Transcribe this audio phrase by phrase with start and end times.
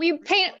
[0.00, 0.54] will you paint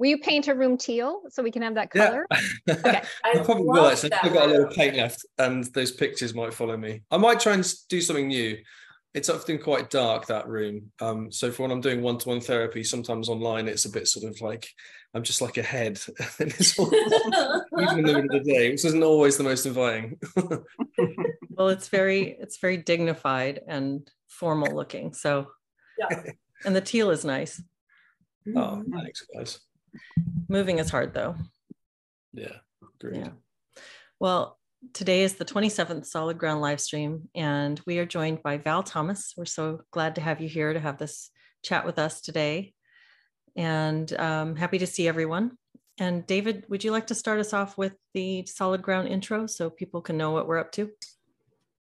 [0.00, 2.26] Will you paint a room teal so we can have that color?
[2.30, 2.40] Yeah.
[2.78, 3.02] Okay.
[3.22, 4.14] I, I probably will actually.
[4.14, 7.02] I've got a little paint left and those pictures might follow me.
[7.10, 8.56] I might try and do something new.
[9.12, 10.90] It's often quite dark, that room.
[11.02, 14.40] Um, so for when I'm doing one-to-one therapy, sometimes online it's a bit sort of
[14.40, 14.70] like
[15.12, 16.00] I'm just like a head.
[16.40, 20.18] even in the middle of the day, which isn't always the most inviting.
[21.50, 25.12] well, it's very it's very dignified and formal looking.
[25.12, 25.48] So
[25.98, 26.22] yeah.
[26.64, 27.62] And the teal is nice.
[28.56, 29.60] Oh, thanks, guys.
[30.48, 31.34] Moving is hard though.
[32.32, 32.56] Yeah,
[33.00, 33.16] great.
[33.16, 33.30] Yeah.
[34.18, 34.58] Well,
[34.92, 39.34] today is the 27th Solid Ground live stream, and we are joined by Val Thomas.
[39.36, 41.30] We're so glad to have you here to have this
[41.62, 42.74] chat with us today,
[43.56, 45.52] and um, happy to see everyone.
[45.98, 49.68] And David, would you like to start us off with the Solid Ground intro so
[49.68, 50.90] people can know what we're up to?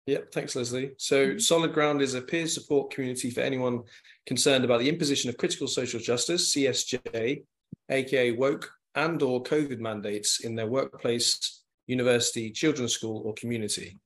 [0.06, 0.92] Yep, thanks, Leslie.
[0.98, 1.38] So, mm-hmm.
[1.38, 3.82] Solid Ground is a peer support community for anyone
[4.27, 7.42] concerned about the imposition of critical social justice, CSJ,
[7.90, 13.98] aka woke and or COVID mandates in their workplace, university, children's school, or community.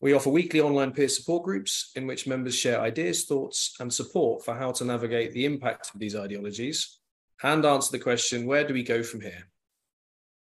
[0.00, 4.44] We offer weekly online peer support groups in which members share ideas, thoughts, and support
[4.44, 6.98] for how to navigate the impact of these ideologies
[7.42, 9.46] and answer the question where do we go from here?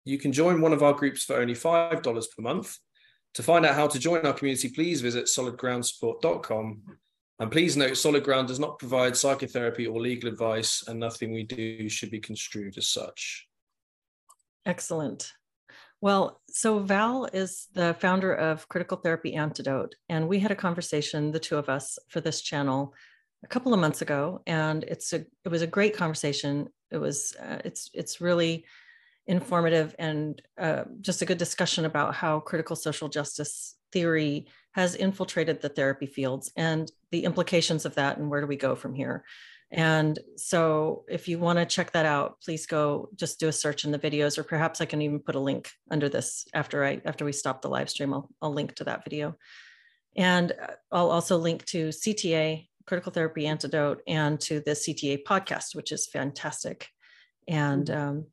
[0.05, 2.77] You can join one of our groups for only $5 per month.
[3.35, 6.81] To find out how to join our community, please visit solidgroundsupport.com
[7.39, 11.43] and please note, Solid Ground does not provide psychotherapy or legal advice, and nothing we
[11.43, 13.47] do should be construed as such.
[14.65, 15.31] Excellent.
[16.01, 21.31] Well, so Val is the founder of Critical Therapy Antidote, and we had a conversation,
[21.31, 22.93] the two of us, for this channel
[23.43, 26.69] a couple of months ago, and it's a it was a great conversation.
[26.89, 28.65] It was uh, it's it's really
[29.27, 35.61] informative and uh, just a good discussion about how critical social justice theory has infiltrated
[35.61, 39.23] the therapy fields and the implications of that and where do we go from here.
[39.71, 43.83] And so if you want to check that out please go just do a search
[43.83, 47.01] in the videos or perhaps i can even put a link under this after i
[47.03, 48.13] after we stop the live stream.
[48.13, 49.35] I'll, I'll link to that video.
[50.15, 55.75] And uh, i'll also link to cta critical therapy antidote and to the cta podcast
[55.75, 56.87] which is fantastic.
[57.49, 58.09] And mm-hmm.
[58.09, 58.25] um,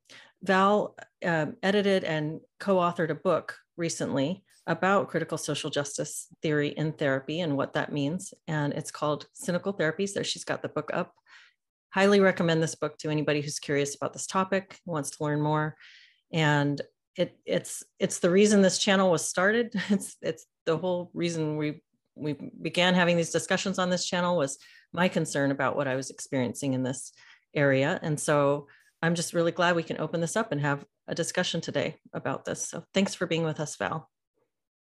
[0.44, 0.94] val
[1.24, 7.56] um, edited and co-authored a book recently about critical social justice theory in therapy and
[7.56, 8.32] what that means.
[8.48, 10.14] And it's called Cynical Therapies.
[10.14, 11.12] There, she's got the book up.
[11.90, 15.76] Highly recommend this book to anybody who's curious about this topic, wants to learn more.
[16.32, 16.80] And
[17.16, 19.72] it, it's it's the reason this channel was started.
[19.90, 21.82] It's it's the whole reason we
[22.16, 24.58] we began having these discussions on this channel was
[24.92, 27.12] my concern about what I was experiencing in this
[27.54, 27.98] area.
[28.02, 28.66] And so
[29.04, 32.46] I'm just really glad we can open this up and have a discussion today about
[32.46, 32.66] this.
[32.66, 34.08] So thanks for being with us, Val.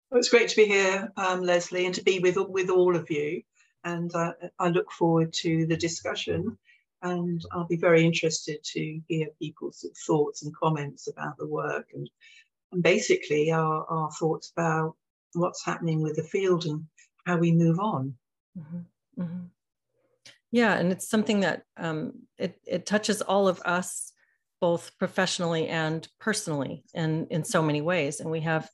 [0.09, 3.11] Well, it's great to be here, um, Leslie, and to be with with all of
[3.11, 3.41] you.
[3.83, 6.57] And uh, I look forward to the discussion.
[7.01, 12.09] And I'll be very interested to hear people's thoughts and comments about the work and,
[12.71, 14.95] and basically our, our thoughts about
[15.33, 16.85] what's happening with the field and
[17.25, 18.15] how we move on.
[18.57, 19.21] Mm-hmm.
[19.21, 19.45] Mm-hmm.
[20.51, 24.13] Yeah, and it's something that um, it, it touches all of us,
[24.61, 28.19] both professionally and personally, and in so many ways.
[28.19, 28.69] And we have,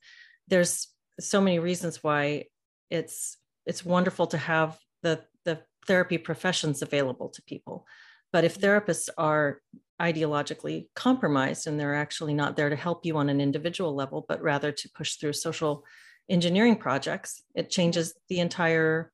[0.48, 0.88] there's
[1.20, 2.44] so many reasons why
[2.90, 3.36] it's
[3.66, 7.86] it's wonderful to have the the therapy professions available to people.
[8.32, 9.60] But if therapists are
[10.00, 14.42] ideologically compromised and they're actually not there to help you on an individual level but
[14.42, 15.84] rather to push through social
[16.28, 19.12] engineering projects it changes the entire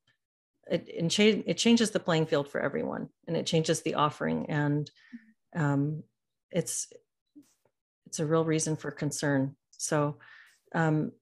[0.71, 4.47] it, it, cha- it changes the playing field for everyone and it changes the offering
[4.49, 4.91] and
[5.57, 6.03] um,
[6.51, 6.89] it's
[8.07, 10.17] it's a real reason for concern so
[10.75, 11.13] um,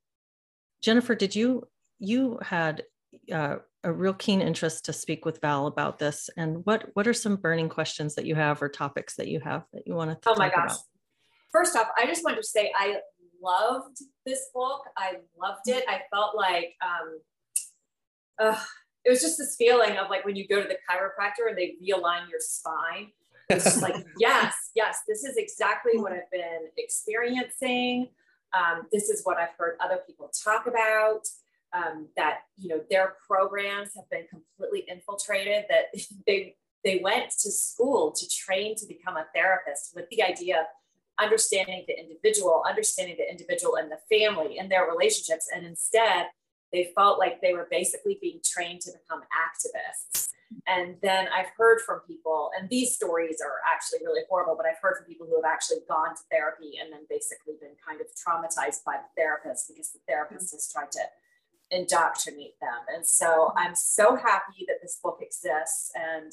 [0.83, 2.85] Jennifer, did you you had
[3.33, 7.15] uh, a real keen interest to speak with Val about this, and what what are
[7.15, 10.31] some burning questions that you have or topics that you have that you want to?
[10.31, 10.71] Oh my gosh!
[10.71, 10.79] About?
[11.53, 12.99] First off, I just wanted to say I
[13.43, 14.83] loved this book.
[14.97, 15.85] I loved it.
[15.89, 17.21] I felt like um,
[18.39, 18.61] uh,
[19.05, 21.75] it was just this feeling of like when you go to the chiropractor and they
[21.83, 23.13] realign your spine.
[23.49, 28.09] It's just like yes, yes, this is exactly what I've been experiencing.
[28.53, 31.27] Um, this is what I've heard other people talk about.
[31.75, 35.65] Um, that you know their programs have been completely infiltrated.
[35.69, 35.87] That
[36.27, 40.67] they they went to school to train to become a therapist with the idea of
[41.21, 46.27] understanding the individual, understanding the individual and the family and their relationships, and instead
[46.73, 50.29] they felt like they were basically being trained to become activists.
[50.67, 54.81] And then I've heard from people, and these stories are actually really horrible, but I've
[54.81, 58.07] heard from people who have actually gone to therapy and then basically been kind of
[58.17, 61.01] traumatized by the therapist because the therapist has tried to
[61.71, 62.81] indoctrinate them.
[62.95, 65.93] And so I'm so happy that this book exists.
[65.95, 66.33] And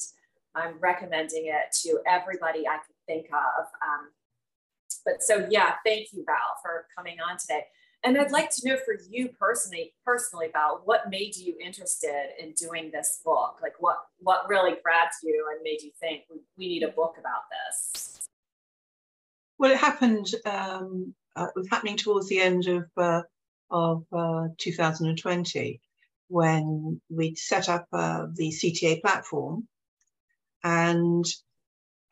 [0.55, 3.65] I'm recommending it to everybody I could think of.
[3.83, 4.11] Um,
[5.03, 7.65] but so yeah, thank you, Val, for coming on today.
[8.05, 12.51] And I'd like to know for you personally, personally, Val, what made you interested in
[12.51, 13.57] doing this book?
[13.63, 17.41] Like what what really grabbed you and made you think we, need a book about
[17.49, 18.27] this?
[19.57, 20.27] Well, it happened.
[20.45, 23.23] Um, uh, it was happening towards the end of uh,
[23.71, 25.81] of uh, 2020
[26.27, 29.67] when we set up uh, the CTA platform,
[30.63, 31.25] and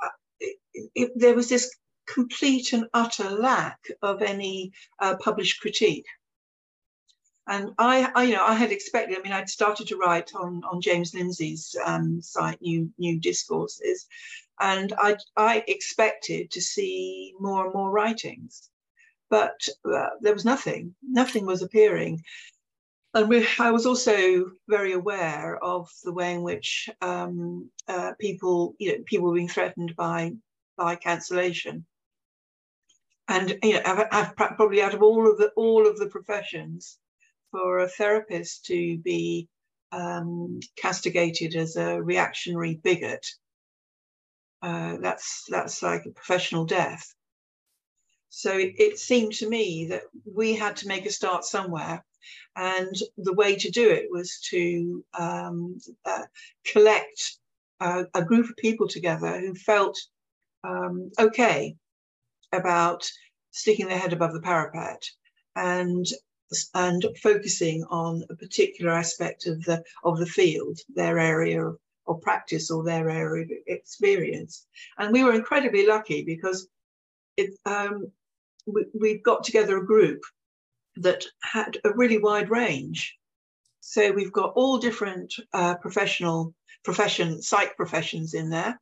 [0.04, 0.10] uh,
[0.40, 0.58] it,
[0.96, 1.72] it, there was this
[2.06, 6.06] complete and utter lack of any uh, published critique.
[7.48, 9.18] And I, I, you know, I had expected.
[9.18, 14.08] I mean, I'd started to write on on James Lindsay's um, site, New New Discourses,
[14.60, 18.70] and I I expected to see more and more writings,
[19.30, 20.96] but uh, there was nothing.
[21.02, 22.24] Nothing was appearing.
[23.16, 28.76] And we, I was also very aware of the way in which um, uh, people,
[28.80, 30.34] you know, people were being threatened by
[30.78, 31.86] by cancellation
[33.28, 36.98] and you know, I've, I've, probably out of all of the all of the professions,
[37.52, 39.48] for a therapist to be
[39.92, 43.26] um, castigated as a reactionary bigot,
[44.62, 47.14] uh, that's that's like a professional death.
[48.30, 52.04] So it, it, seemed to me that we had to make a start somewhere,
[52.56, 56.24] and the way to do it was to um, uh,
[56.66, 57.38] collect
[57.80, 60.00] a, a, group of people together who felt
[60.64, 61.76] um, okay
[62.54, 63.10] about
[63.52, 65.04] sticking their head above the parapet
[65.56, 66.06] and
[66.76, 71.78] and focusing on a particular aspect of the of the field, their area of,
[72.08, 74.66] of practice or their area of experience.
[74.98, 76.68] And we were incredibly lucky because
[77.38, 78.12] it, um,
[78.68, 80.22] we, we got together a group
[80.98, 83.18] that had a really wide range.
[83.80, 86.54] So we've got all different uh, professional
[86.84, 88.80] profession, psych professions in there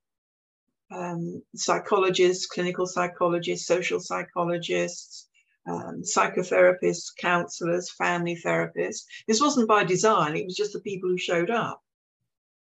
[0.91, 5.27] um, psychologists, clinical psychologists, social psychologists,
[5.67, 9.03] um, psychotherapists, counselors, family therapists.
[9.27, 11.81] This wasn't by design, it was just the people who showed up.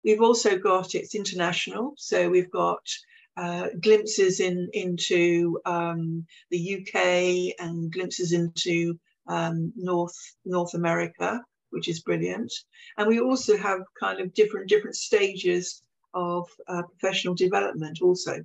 [0.04, 2.86] We've also got it's international, so we've got
[3.36, 8.98] uh, glimpses in, into um, the UK and glimpses into
[9.28, 12.52] um, North North America, which is brilliant.
[12.96, 15.82] And we also have kind of different different stages
[16.14, 18.44] of uh, professional development also.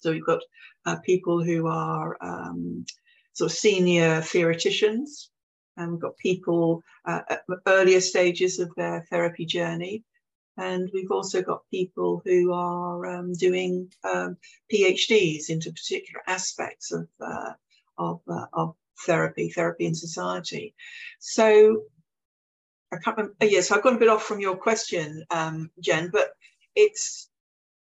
[0.00, 0.42] So we've got
[0.84, 2.84] uh, people who are um,
[3.32, 5.30] sort of senior theoreticians,
[5.76, 10.04] and we've got people uh, at earlier stages of their therapy journey.
[10.58, 14.36] And we've also got people who are um, doing um,
[14.70, 17.52] PhDs into particular aspects of, uh,
[17.96, 18.74] of, uh, of
[19.06, 20.74] therapy, therapy in society.
[21.18, 21.84] So
[22.92, 26.32] I can't remember, yes, I've gone a bit off from your question, um, Jen, but
[26.74, 27.28] it's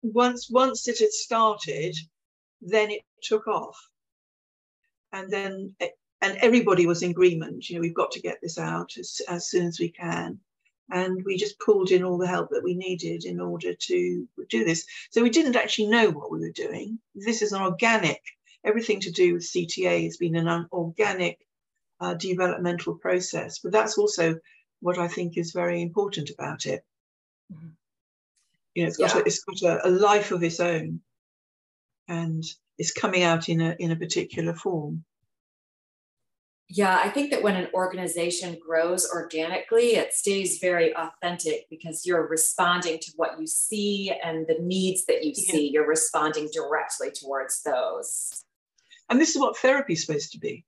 [0.02, 1.96] once once it had started,
[2.60, 3.76] then it took off,
[5.12, 5.74] and then
[6.22, 7.68] and everybody was in agreement.
[7.68, 10.40] You know, we've got to get this out as, as soon as we can,
[10.90, 14.64] and we just pulled in all the help that we needed in order to do
[14.64, 14.86] this.
[15.10, 16.98] So we didn't actually know what we were doing.
[17.14, 18.22] This is an organic.
[18.64, 21.38] Everything to do with CTA has been an organic
[22.00, 24.38] uh, developmental process, but that's also
[24.80, 26.84] what I think is very important about it.
[27.52, 27.68] Mm-hmm
[28.76, 29.20] you know, it's got, yeah.
[29.20, 31.00] a, it's got a, a, life of its own,
[32.08, 32.44] and
[32.76, 35.02] it's coming out in a in a particular form.
[36.68, 42.28] Yeah, I think that when an organization grows organically, it stays very authentic because you're
[42.28, 45.52] responding to what you see and the needs that you yeah.
[45.52, 45.70] see.
[45.72, 48.44] You're responding directly towards those.
[49.08, 50.64] And this is what therapy is supposed to be.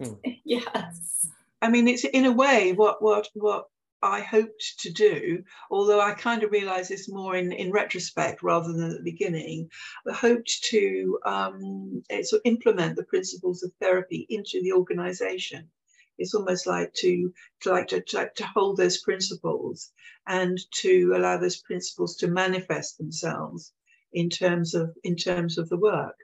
[0.00, 0.14] Hmm.
[0.44, 1.26] yes.
[1.60, 3.66] I mean, it's in a way what what what
[4.02, 8.72] I hoped to do, although I kind of realised this more in, in retrospect rather
[8.72, 9.70] than at the beginning,
[10.08, 15.70] I hoped to um, eh, sort of implement the principles of therapy into the organisation.
[16.18, 19.92] It's almost like to, to like to, to, to hold those principles
[20.26, 23.72] and to allow those principles to manifest themselves
[24.12, 26.16] in terms of in terms of the work.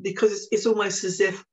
[0.00, 1.44] Because it's, it's almost as if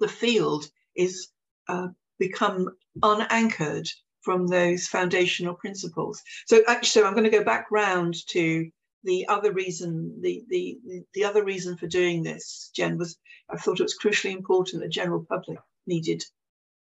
[0.00, 1.28] the field is
[1.68, 2.68] uh, become
[3.02, 3.88] unanchored
[4.28, 6.22] from those foundational principles.
[6.46, 8.70] So actually, I'm going to go back round to
[9.02, 10.78] the other reason, the, the,
[11.14, 13.16] the other reason for doing this, Jen, was
[13.48, 15.56] I thought it was crucially important that the general public
[15.86, 16.22] needed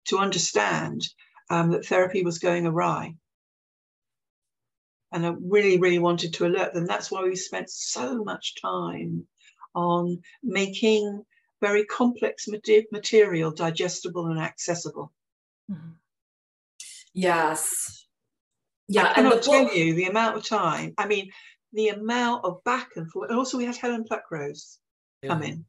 [0.10, 1.08] to understand
[1.50, 3.16] um, that therapy was going awry.
[5.14, 6.86] And I really, really wanted to alert them.
[6.86, 9.26] That's why we spent so much time
[9.74, 11.24] on making
[11.62, 12.50] very complex
[12.92, 15.14] material digestible and accessible.
[15.72, 15.92] Mm-hmm.
[17.14, 18.06] Yes.
[18.88, 19.02] Yeah.
[19.02, 20.94] And I cannot tell you the amount of time.
[20.98, 21.32] I mean,
[21.74, 23.30] the amount of back and forth.
[23.30, 24.78] And also, we had Helen Pluckrose
[25.26, 25.66] come in,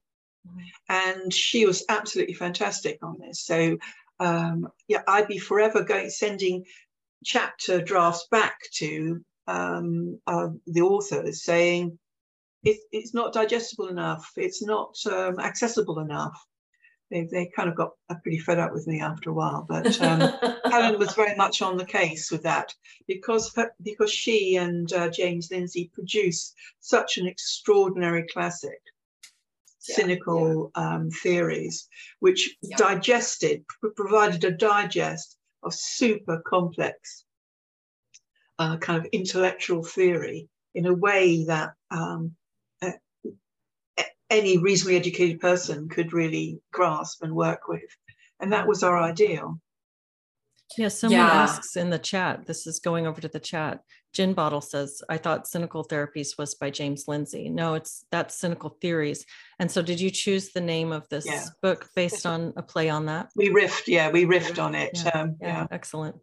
[0.89, 3.45] and she was absolutely fantastic on this.
[3.45, 3.79] So,
[4.19, 6.65] um, yeah, I'd be forever going sending
[7.25, 11.99] chapter drafts back to um, uh, the authors saying
[12.65, 16.39] it, it's not digestible enough, it's not um, accessible enough.
[17.13, 17.93] They, they kind of got
[18.23, 20.33] pretty fed up with me after a while, but um,
[20.65, 22.75] Helen was very much on the case with that
[23.07, 28.81] because because she and uh, James Lindsay produced such an extraordinary classic,
[29.87, 30.95] yeah, cynical yeah.
[30.95, 31.87] Um, theories,
[32.21, 32.79] which yeah.
[32.79, 37.25] digested provided a digest of super complex
[38.59, 42.35] uh, kind of intellectual theory in a way that um,
[44.33, 47.83] any reasonably educated person could really grasp and work with.
[48.41, 49.61] And that was our ideal.
[50.79, 51.27] Yeah, someone yeah.
[51.27, 53.81] asks in the chat, this is going over to the chat.
[54.15, 57.51] Gin Bottle says, I thought Cynical Therapies was by James Lindsay.
[57.51, 59.27] No, it's that's Cynical Theories.
[59.59, 61.45] And so did you choose the name of this yeah.
[61.61, 63.31] book based on a play on that?
[63.37, 64.99] We riffed, yeah, we riffed on it.
[65.05, 65.67] Yeah, um, yeah.
[65.71, 66.17] excellent.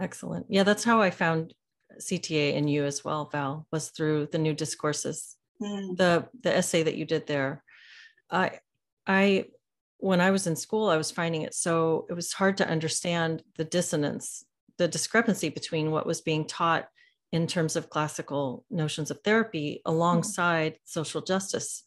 [0.00, 0.46] Excellent.
[0.48, 1.52] Yeah, that's how I found
[2.00, 5.96] CTA and you as well, Val, was through the new discourses mm.
[5.96, 7.62] the the essay that you did there
[8.30, 8.58] i
[9.06, 9.44] i
[9.98, 13.42] when i was in school i was finding it so it was hard to understand
[13.56, 14.44] the dissonance
[14.78, 16.88] the discrepancy between what was being taught
[17.32, 20.78] in terms of classical notions of therapy alongside mm.
[20.84, 21.84] social justice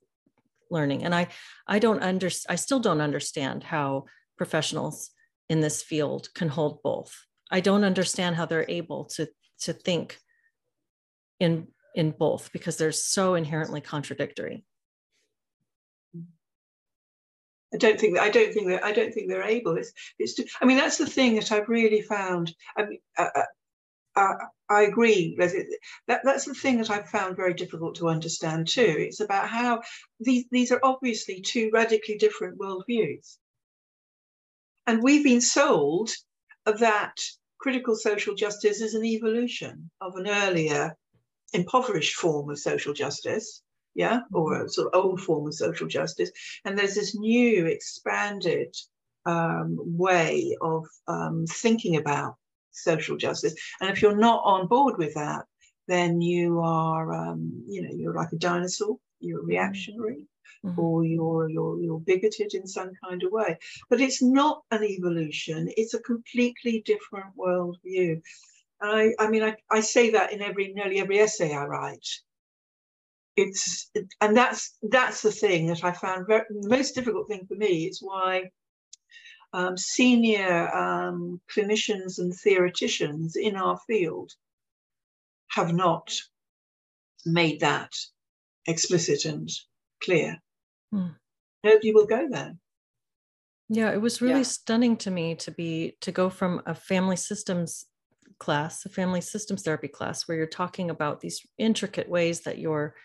[0.69, 1.27] learning and i
[1.67, 4.05] i don't under i still don't understand how
[4.37, 5.11] professionals
[5.49, 9.27] in this field can hold both i don't understand how they're able to
[9.59, 10.17] to think
[11.39, 14.63] in in both because they're so inherently contradictory.
[17.73, 19.77] I don't think that I don't think that I don't think they're able.
[19.77, 20.39] It's it's.
[20.61, 22.53] I mean, that's the thing that I've really found.
[22.77, 23.41] I mean, uh, uh,
[24.15, 24.33] uh
[24.69, 25.35] I agree.
[25.37, 28.95] That that's the thing that I've found very difficult to understand too.
[28.99, 29.81] It's about how
[30.19, 33.37] these these are obviously two radically different worldviews,
[34.85, 36.11] and we've been sold
[36.65, 37.15] that
[37.57, 40.95] critical social justice is an evolution of an earlier
[41.53, 43.61] impoverished form of social justice,
[43.95, 46.31] yeah, or a sort of old form of social justice.
[46.65, 48.75] And there's this new, expanded
[49.25, 52.35] um, way of um, thinking about
[52.71, 53.55] social justice.
[53.79, 55.45] And if you're not on board with that,
[55.87, 58.97] then you are, um, you know, you're like a dinosaur.
[59.19, 59.49] You're mm-hmm.
[59.49, 60.27] reactionary,
[60.65, 60.79] mm-hmm.
[60.79, 63.57] or you're you're you're bigoted in some kind of way.
[63.89, 65.69] But it's not an evolution.
[65.77, 68.21] It's a completely different worldview.
[68.83, 72.07] I, I mean, I, I say that in every nearly every essay I write.
[73.35, 73.89] It's
[74.21, 77.85] and that's that's the thing that I found very, the most difficult thing for me.
[77.85, 78.51] is why
[79.53, 84.31] um, senior um, clinicians and theoreticians in our field
[85.49, 86.13] have not
[87.25, 87.93] made that
[88.67, 89.49] explicit and
[90.03, 90.41] clear.
[90.91, 91.09] Hmm.
[91.63, 92.55] Nobody will go there.
[93.69, 94.43] Yeah, it was really yeah.
[94.43, 97.85] stunning to me to be to go from a family systems
[98.39, 102.95] class, a family systems therapy class, where you're talking about these intricate ways that your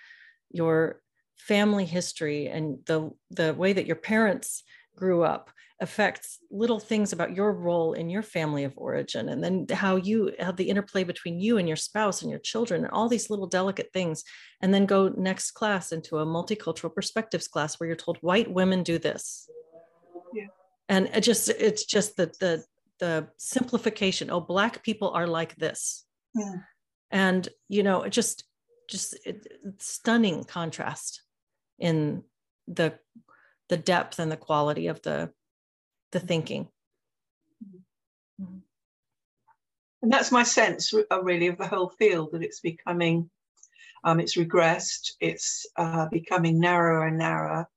[0.50, 1.00] your
[1.36, 4.64] family history and the the way that your parents
[4.96, 9.64] grew up affects little things about your role in your family of origin and then
[9.70, 13.08] how you have the interplay between you and your spouse and your children and all
[13.08, 14.24] these little delicate things
[14.60, 18.82] and then go next class into a multicultural perspectives class where you're told white women
[18.82, 19.48] do this
[20.34, 20.46] yeah.
[20.88, 22.64] and it just it's just the the
[22.98, 26.54] the simplification oh black people are like this yeah.
[27.10, 28.44] and you know just
[28.88, 29.46] just it,
[29.78, 31.22] stunning contrast
[31.78, 32.22] in
[32.66, 32.98] the
[33.68, 35.30] the depth and the quality of the
[36.12, 36.68] the thinking
[38.40, 38.58] mm-hmm.
[40.02, 43.30] and that's my sense uh, really of the whole field that it's becoming
[44.04, 47.68] um, it's regressed it's uh, becoming narrower and narrower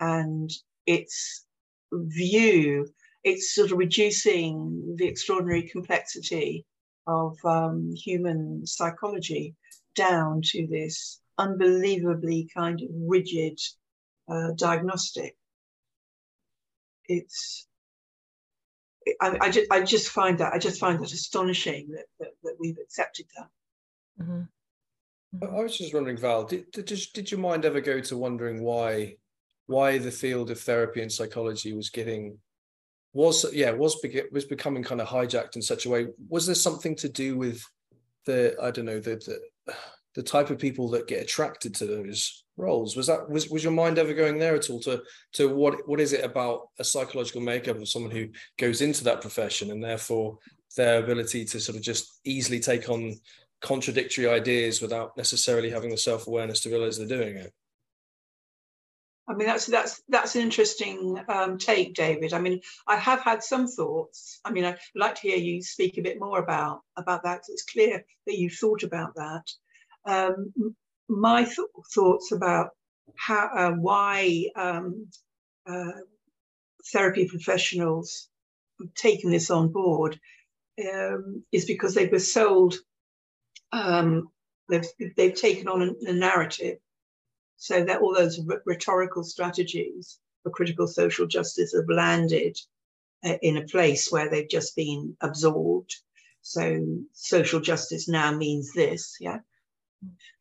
[0.00, 0.50] and
[0.86, 1.46] its
[1.92, 2.86] view
[3.24, 6.66] it's sort of reducing the extraordinary complexity
[7.06, 9.54] of um, human psychology
[9.94, 13.58] down to this unbelievably kind of rigid
[14.28, 15.36] uh, diagnostic.
[17.06, 17.66] It's
[19.20, 22.56] I, I, just, I just find that I just find that astonishing that, that, that
[22.58, 24.24] we've accepted that.
[24.24, 24.42] Mm-hmm.
[25.42, 29.16] I was just wondering, Val, did, did, did your mind ever go to wondering why
[29.66, 32.38] why the field of therapy and psychology was getting
[33.14, 33.96] was yeah was
[34.32, 36.08] was becoming kind of hijacked in such a way.
[36.28, 37.64] Was there something to do with
[38.26, 39.16] the i don't know the,
[39.66, 39.74] the
[40.14, 42.96] the type of people that get attracted to those roles?
[42.96, 45.02] Was that was, was your mind ever going there at all to
[45.34, 48.28] to what what is it about a psychological makeup of someone who
[48.58, 50.38] goes into that profession and therefore
[50.76, 53.14] their ability to sort of just easily take on
[53.62, 57.52] contradictory ideas without necessarily having the self-awareness to realize they're doing it
[59.26, 62.34] I mean, that's that's that's an interesting um, take, David.
[62.34, 64.40] I mean, I have had some thoughts.
[64.44, 67.42] I mean, I'd like to hear you speak a bit more about about that.
[67.48, 69.44] It's clear that you thought about that.
[70.04, 70.52] Um,
[71.08, 71.58] my th
[71.94, 72.70] thoughts about
[73.16, 75.08] how uh, why um,
[75.66, 75.92] uh,
[76.92, 78.28] therapy professionals
[78.94, 80.20] taking this on board
[80.92, 82.74] um, is because they were sold.
[83.72, 84.28] Um,
[84.68, 86.78] they've they've taken on a, a narrative
[87.56, 92.58] so that all those rhetorical strategies for critical social justice have landed
[93.24, 95.94] uh, in a place where they've just been absorbed.
[96.42, 99.38] So social justice now means this, yeah.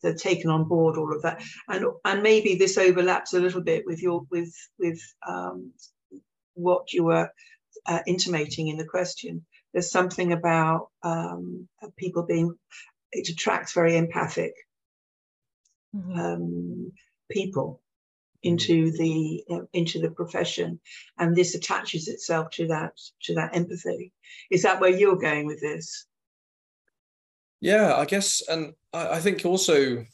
[0.01, 3.86] They've taken on board all of that, and and maybe this overlaps a little bit
[3.86, 5.72] with your with with um,
[6.55, 7.29] what you were
[7.86, 9.46] uh, intimating in the question.
[9.72, 12.53] There's something about um, people being
[13.13, 14.53] it attracts very empathic.
[15.93, 16.91] Um,
[17.31, 17.81] people
[18.43, 18.97] into mm-hmm.
[18.97, 20.79] the uh, into the profession.
[21.17, 24.12] And this attaches itself to that to that empathy.
[24.51, 26.05] Is that where you're going with this?
[27.62, 30.05] Yeah i guess and i, I think also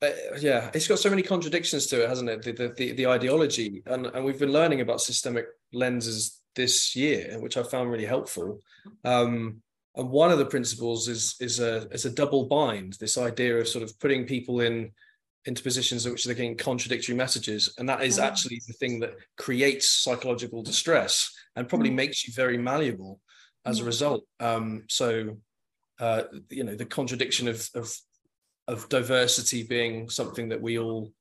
[0.00, 2.42] uh, yeah it's got so many contradictions to it hasn't it?
[2.42, 3.82] The, the, the the ideology.
[3.84, 8.60] And and we've been learning about systemic lenses this year which i found really helpful.
[9.04, 9.60] Um
[9.96, 13.68] and one of the principles is is a is a double bind this idea of
[13.68, 14.90] sort of putting people in
[15.46, 18.22] into positions in which they're getting contradictory messages and that is mm.
[18.22, 21.94] actually the thing that creates psychological distress and probably mm.
[21.94, 23.20] makes you very malleable
[23.64, 23.86] as a mm.
[23.86, 25.36] result um, so
[26.00, 27.94] uh, you know the contradiction of, of
[28.68, 31.12] of diversity being something that we all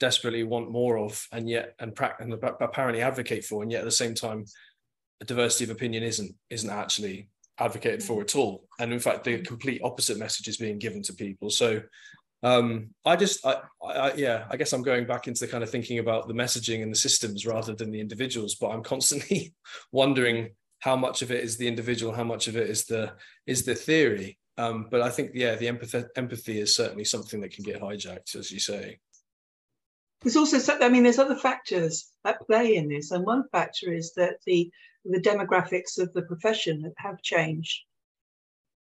[0.00, 3.84] desperately want more of and yet and, pra- and apparently advocate for and yet at
[3.84, 4.44] the same time
[5.20, 9.38] a diversity of opinion isn't isn't actually advocated for at all and in fact the
[9.42, 11.80] complete opposite message is being given to people so
[12.44, 15.70] um, I just, I, I, yeah, I guess I'm going back into the kind of
[15.70, 18.56] thinking about the messaging and the systems rather than the individuals.
[18.56, 19.54] But I'm constantly
[19.92, 20.50] wondering
[20.80, 23.14] how much of it is the individual, how much of it is the
[23.46, 24.38] is the theory.
[24.58, 28.36] Um, but I think, yeah, the empathy empathy is certainly something that can get hijacked,
[28.36, 28.98] as you say.
[30.20, 34.12] There's also, I mean, there's other factors at play in this, and one factor is
[34.14, 34.70] that the
[35.04, 37.82] the demographics of the profession have changed.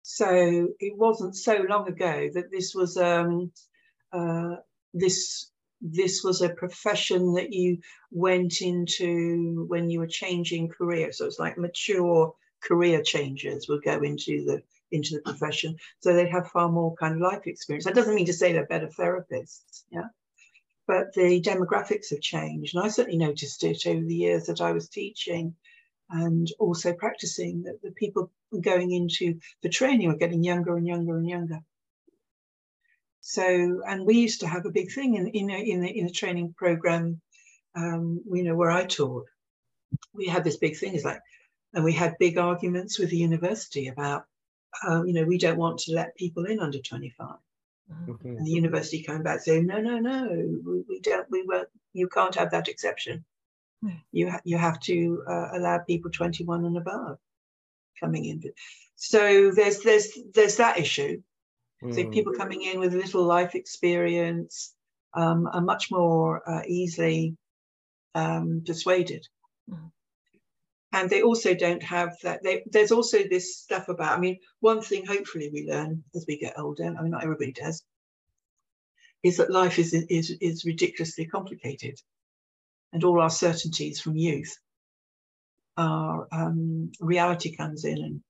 [0.02, 3.50] So it wasn't so long ago that this was um,
[4.12, 4.56] uh,
[4.92, 5.50] this
[5.80, 7.78] this was a profession that you
[8.10, 11.12] went into when you were changing career.
[11.12, 15.76] So it's like mature career changers would go into the into the profession.
[16.00, 17.84] So they have far more kind of life experience.
[17.84, 20.08] That doesn't mean to say they're better therapists, yeah.
[20.86, 22.76] But the demographics have changed.
[22.76, 25.54] And I certainly noticed it over the years that I was teaching
[26.10, 31.16] and also practicing that the people going into the training were getting younger and younger
[31.16, 31.60] and younger.
[33.20, 36.06] So, and we used to have a big thing in in a, in a, in
[36.06, 37.20] a training program,
[37.74, 39.26] um, you know, where I taught.
[40.12, 41.20] We had this big thing, is like,
[41.72, 44.24] and we had big arguments with the university about,
[44.86, 47.36] uh, you know, we don't want to let people in under 25.
[47.90, 48.28] Mm-hmm.
[48.28, 52.08] And the university came back saying, no, no, no, we, we don't, we won't, you
[52.08, 53.24] can't have that exception.
[54.12, 57.18] You ha- you have to uh, allow people 21 and above
[58.00, 58.42] coming in.
[58.96, 61.22] So there's there's there's that issue.
[61.82, 61.94] Mm.
[61.94, 64.74] So people coming in with little life experience
[65.14, 67.36] um, are much more uh, easily
[68.14, 69.26] um, persuaded.
[69.70, 69.90] Mm.
[70.92, 72.44] And they also don't have that.
[72.44, 74.16] They, there's also this stuff about.
[74.16, 76.84] I mean, one thing hopefully we learn as we get older.
[76.84, 77.82] I mean, not everybody does.
[79.24, 81.98] Is that life is is is ridiculously complicated
[82.94, 84.56] and all our certainties from youth,
[85.76, 88.20] our um, reality comes in and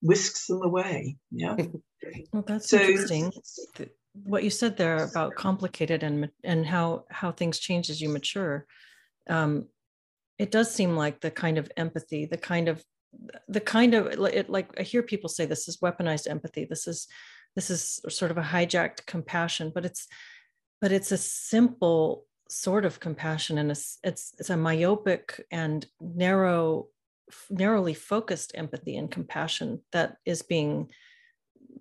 [0.00, 1.16] whisks them away.
[1.32, 1.56] Yeah.
[2.32, 3.32] well, that's so, interesting.
[4.22, 8.64] What you said there about complicated and and how how things change as you mature.
[9.28, 9.66] Um,
[10.38, 12.84] it does seem like the kind of empathy, the kind of
[13.48, 16.64] the kind of it, like I hear people say this is weaponized empathy.
[16.64, 17.08] This is
[17.56, 20.06] this is sort of a hijacked compassion, but it's
[20.80, 26.88] but it's a simple sort of compassion and it's it's, it's a myopic and narrow
[27.50, 30.90] narrowly focused empathy and compassion that is being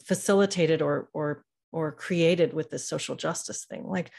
[0.05, 3.87] facilitated or or or created with this social justice thing.
[3.87, 4.11] Like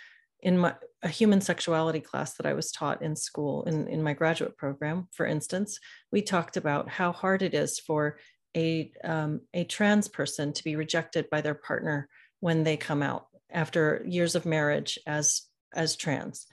[0.45, 4.13] in my a human sexuality class that i was taught in school in, in my
[4.13, 5.81] graduate program for instance
[6.13, 8.19] we talked about how hard it is for
[8.57, 12.09] a um, a trans person to be rejected by their partner
[12.41, 15.43] when they come out after years of marriage as
[15.75, 16.47] as trans.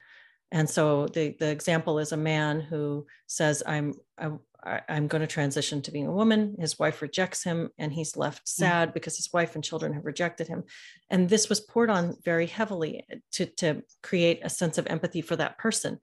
[0.52, 4.32] And so the, the example is a man who says, I'm, I,
[4.64, 6.56] I, am going to transition to being a woman.
[6.60, 8.50] His wife rejects him and he's left mm.
[8.50, 10.64] sad because his wife and children have rejected him.
[11.10, 15.38] And this was poured on very heavily to, to create a sense of empathy for
[15.38, 16.00] that person.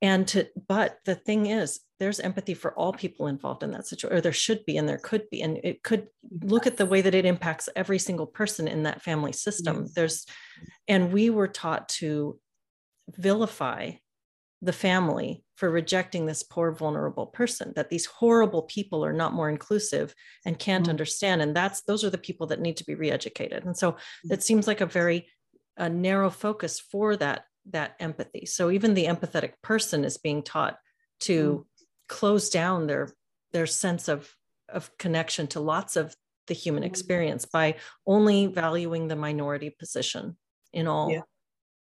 [0.00, 4.18] And to, but the thing is, there's empathy for all people involved in that situation,
[4.18, 5.40] or there should be, and there could be.
[5.40, 6.08] And it could
[6.42, 9.82] look at the way that it impacts every single person in that family system.
[9.82, 9.92] Yes.
[9.94, 10.26] There's,
[10.88, 12.38] and we were taught to
[13.10, 13.92] vilify
[14.64, 19.50] the family for rejecting this poor vulnerable person that these horrible people are not more
[19.50, 20.14] inclusive
[20.46, 20.90] and can't mm-hmm.
[20.90, 24.32] understand and that's those are the people that need to be re-educated and so mm-hmm.
[24.32, 25.28] it seems like a very
[25.76, 30.78] a narrow focus for that that empathy so even the empathetic person is being taught
[31.20, 31.84] to mm-hmm.
[32.08, 33.08] close down their
[33.52, 34.32] their sense of
[34.70, 36.14] of connection to lots of
[36.46, 36.88] the human mm-hmm.
[36.88, 37.74] experience by
[38.06, 40.36] only valuing the minority position
[40.72, 41.20] in all yeah.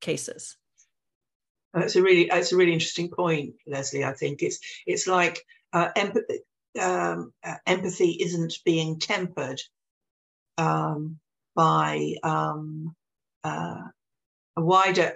[0.02, 0.58] cases
[1.76, 4.06] that's a really that's a really interesting point, Leslie.
[4.06, 6.40] I think it's it's like uh, empathy.
[6.80, 9.62] Um, uh, empathy isn't being tempered
[10.58, 11.20] um,
[11.56, 12.94] by um,
[13.44, 13.82] uh,
[14.58, 15.12] wider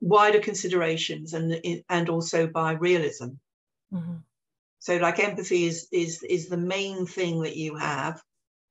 [0.00, 3.30] wider considerations and and also by realism.
[3.92, 4.16] Mm-hmm.
[4.80, 8.20] So, like empathy is is is the main thing that you have,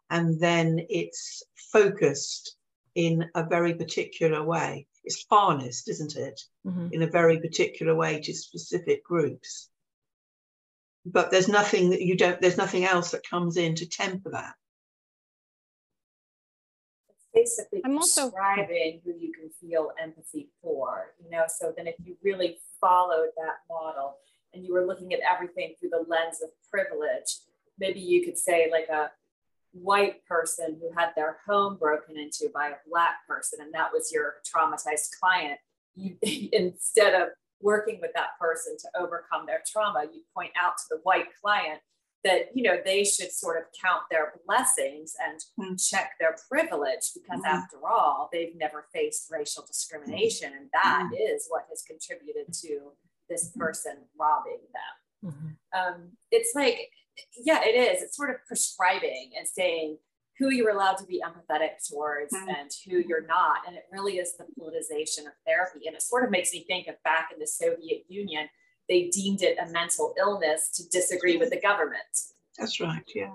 [0.10, 2.56] and then it's focused
[2.96, 6.90] in a very particular way it's harnessed, isn't it, mm-hmm.
[6.92, 9.70] in a very particular way to specific groups.
[11.06, 14.54] But there's nothing that you don't, there's nothing else that comes in to temper that.
[17.08, 21.46] It's basically I'm also describing who you can feel empathy for, you know.
[21.48, 24.18] So then if you really followed that model
[24.54, 27.40] and you were looking at everything through the lens of privilege,
[27.80, 29.10] maybe you could say like a
[29.72, 34.12] white person who had their home broken into by a black person and that was
[34.12, 35.60] your traumatized client
[35.96, 36.16] you
[36.52, 37.30] instead of
[37.62, 41.80] working with that person to overcome their trauma you point out to the white client
[42.24, 45.90] that you know they should sort of count their blessings and mm.
[45.90, 47.48] check their privilege because mm.
[47.48, 51.34] after all they've never faced racial discrimination and that mm.
[51.34, 52.92] is what has contributed to
[53.30, 55.80] this person robbing them mm-hmm.
[55.80, 56.90] um, it's like
[57.44, 58.02] yeah, it is.
[58.02, 59.98] It's sort of prescribing and saying
[60.40, 62.50] who you're allowed to be empathetic towards mm-hmm.
[62.50, 63.60] and who you're not.
[63.68, 65.88] And it really is the politicization of therapy.
[65.88, 68.48] And it sort of makes me think of back in the Soviet Union,
[68.88, 72.02] they deemed it a mental illness to disagree with the government.
[72.58, 73.34] That's right, yeah.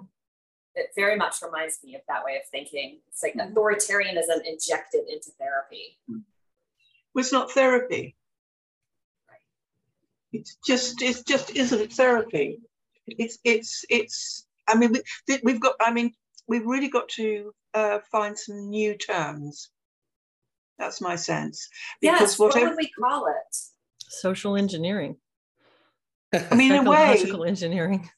[0.75, 3.01] It very much reminds me of that way of thinking.
[3.09, 3.53] It's like mm-hmm.
[3.53, 5.99] authoritarianism injected into therapy.
[6.09, 6.21] Well,
[7.17, 8.17] it's not therapy.
[10.33, 12.63] It's just, it just isn't therapy
[13.07, 14.93] it's it's it's i mean
[15.29, 16.13] we, we've got i mean
[16.49, 19.71] we've really got to uh, find some new terms.
[20.79, 21.69] That's my sense.
[22.01, 23.57] Because yes, whatever what would we call it?
[24.09, 25.17] Social engineering.
[26.33, 28.09] I mean in a way engineering.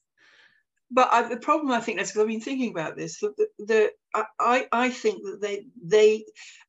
[0.90, 3.18] But I, the problem I think that's because I've been thinking about this.
[3.18, 3.90] The, the,
[4.38, 6.24] I, I think that they they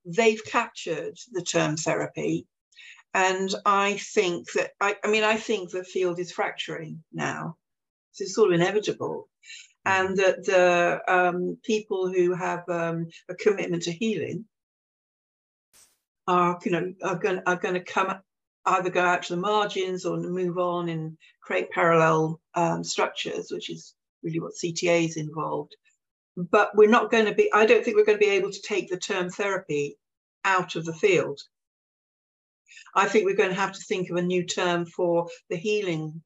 [0.05, 2.47] they've captured the term therapy,
[3.13, 7.57] and I think that I, I mean I think the field is fracturing now
[8.19, 9.27] it's sort of inevitable.
[9.87, 9.91] Mm.
[9.91, 14.45] And that the um, people who have um, a commitment to healing
[16.27, 18.15] are, you know, are going are going to come
[18.65, 23.69] either go out to the margins or move on and create parallel um, structures, which
[23.69, 25.75] is really what CTA is involved.
[26.35, 27.51] But we're not going to be.
[27.53, 29.97] I don't think we're going to be able to take the term therapy
[30.43, 31.39] out of the field.
[32.93, 36.21] I think we're going to have to think of a new term for the healing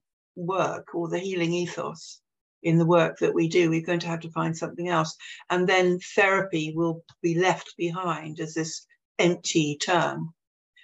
[0.46, 2.22] work or the healing ethos
[2.62, 5.16] in the work that we do, we're going to have to find something else.
[5.50, 8.86] And then therapy will be left behind as this
[9.18, 10.34] empty term,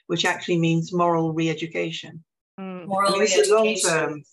[0.08, 2.24] which actually means moral re education.
[2.60, 2.86] Mm.
[2.88, 4.24] Moral I mean, it's a long term.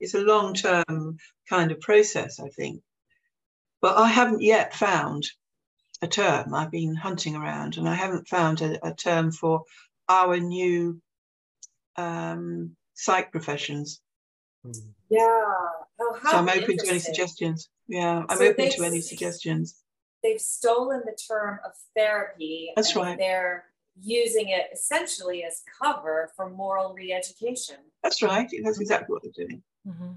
[0.00, 2.82] It's a long term kind of process, I think.
[3.80, 5.26] But I haven't yet found
[6.02, 6.54] a term.
[6.54, 9.62] I've been hunting around and I haven't found a, a term for
[10.08, 11.00] our new
[11.96, 14.00] um, psych professions.
[15.10, 15.20] Yeah.
[16.00, 17.68] Oh, so I'm open to any suggestions.
[17.88, 19.82] Yeah, I'm so open to any suggestions.
[20.22, 22.72] They've stolen the term of therapy.
[22.76, 23.18] That's right.
[23.18, 23.64] They're
[24.00, 27.76] using it essentially as cover for moral re-education.
[28.02, 28.50] That's right.
[28.64, 29.62] That's exactly what they're doing.
[29.86, 30.12] Mm-hmm.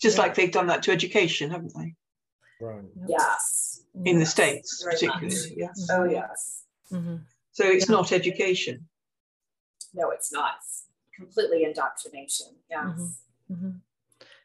[0.00, 0.22] Just yeah.
[0.22, 1.94] like they've done that to education, haven't they?
[2.60, 2.82] Right.
[3.06, 3.82] Yes.
[4.04, 5.28] In the states, Very particularly.
[5.28, 5.52] Much.
[5.56, 5.88] Yes.
[5.90, 6.64] Oh yes.
[6.92, 7.16] Mm-hmm.
[7.52, 7.94] So it's yeah.
[7.96, 8.88] not education.
[9.94, 10.54] No, it's not.
[10.58, 10.84] It's
[11.14, 12.46] completely indoctrination.
[12.70, 12.86] Yes.
[13.50, 13.70] Mm-hmm.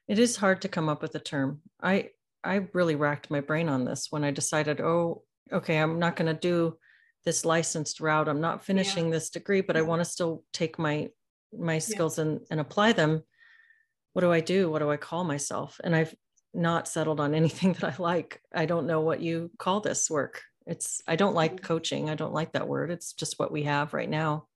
[0.06, 0.14] Mm-hmm.
[0.14, 1.62] It is hard to come up with a term.
[1.82, 2.10] I
[2.44, 6.28] I really racked my brain on this when I decided, oh, okay, I'm not going
[6.28, 6.78] to do
[7.24, 8.28] this licensed route.
[8.28, 9.12] I'm not finishing yeah.
[9.12, 11.10] this degree, but I want to still take my
[11.58, 12.26] my skills yeah.
[12.26, 13.24] and, and apply them.
[14.14, 14.70] what do I do?
[14.70, 15.80] What do I call myself?
[15.84, 16.14] And I've
[16.54, 18.42] not settled on anything that I like.
[18.54, 20.42] I don't know what you call this work.
[20.68, 22.10] It's, I don't like coaching.
[22.10, 22.92] I don't like that word.
[22.92, 24.48] It's just what we have right now.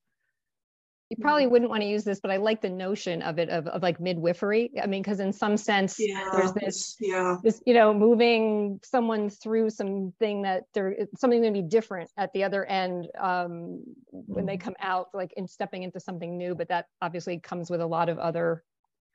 [1.09, 3.65] You probably wouldn't want to use this, but I like the notion of it of,
[3.67, 4.71] of like midwifery.
[4.81, 9.29] I mean, because in some sense, Yeah, there's this yeah, this you know moving someone
[9.29, 14.45] through something that there something going to be different at the other end um, when
[14.45, 17.87] they come out like in stepping into something new but that obviously comes with a
[17.87, 18.63] lot of other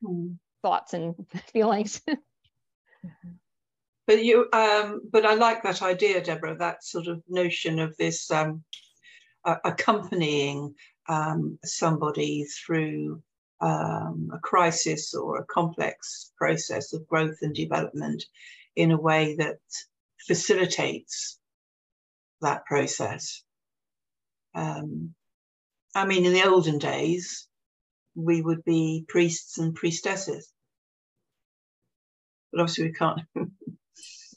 [0.03, 0.37] Mm.
[0.63, 1.15] thoughts and
[1.53, 2.03] feelings
[4.07, 6.57] But you, um, but I like that idea, Deborah.
[6.59, 8.63] That sort of notion of this um,
[9.47, 10.75] uh, accompanying
[11.09, 13.23] um, somebody through
[13.61, 18.25] um, a crisis or a complex process of growth and development
[18.77, 19.59] in a way that
[20.27, 21.39] facilitates
[22.41, 23.43] that process.
[24.55, 25.15] Um,
[25.95, 27.47] I mean, in the olden days,
[28.15, 30.53] we would be priests and priestesses,
[32.53, 33.21] but obviously we can't.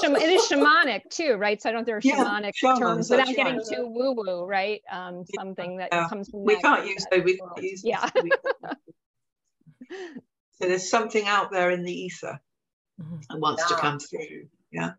[0.04, 3.10] Sham- it is shamanic too right so i don't there are Yeah, shamanic shamans, terms
[3.10, 6.08] without that's getting too woo woo right um Yeah, something that yeah.
[6.08, 8.08] comes from we can't use that so we can't use yeah
[10.56, 12.40] so there's something out there in the ether
[13.00, 13.22] Mhm.
[13.28, 14.92] that wants to come through yeah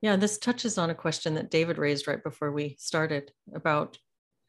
[0.00, 3.98] Yeah, this touches on a question that David raised right before we started about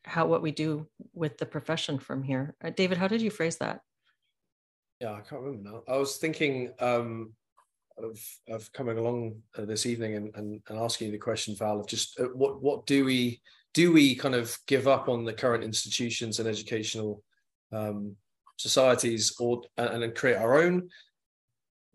[0.04, 2.56] how what we do with the profession from here.
[2.64, 3.82] Uh, David, how did you phrase that?
[5.00, 5.84] Yeah, I can't remember now.
[5.88, 7.34] I was thinking um,
[7.98, 11.80] of of coming along uh, this evening and, and and asking you the question, Val,
[11.80, 13.42] of just uh, what what do we
[13.74, 17.24] do we kind of give up on the current institutions and educational
[17.72, 18.16] um,
[18.58, 20.90] societies, or and, and create our own?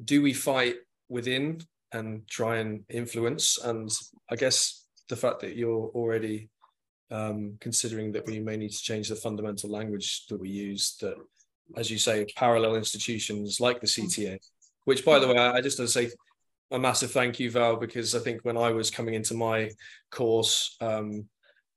[0.05, 0.77] Do we fight
[1.09, 1.61] within
[1.93, 3.59] and try and influence?
[3.59, 3.91] And
[4.31, 6.51] I guess the fact that you're already
[7.11, 11.17] um, considering that we may need to change the fundamental language that we use that
[11.77, 14.39] as you say, parallel institutions like the CTA,
[14.89, 16.11] which, by the way, I just want to say
[16.71, 19.71] a massive thank you, Val, because I think when I was coming into my
[20.11, 21.29] course um,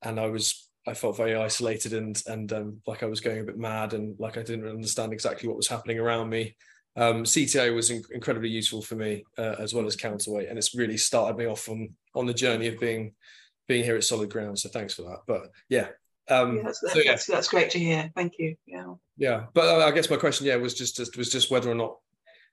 [0.02, 3.44] and I was, I felt very isolated and and um, like I was going a
[3.44, 6.56] bit mad and like I didn't understand exactly what was happening around me.
[6.96, 10.74] Um, CTA was in- incredibly useful for me uh, as well as counterweight, and it's
[10.74, 13.14] really started me off on on the journey of being
[13.68, 14.58] being here at solid ground.
[14.58, 15.20] So thanks for that.
[15.28, 15.90] But yeah,
[16.30, 19.82] um, Yeah, that's, so yeah, that's, that's great to hear thank you yeah yeah, but
[19.82, 21.98] I guess my question, yeah, was just was just whether or not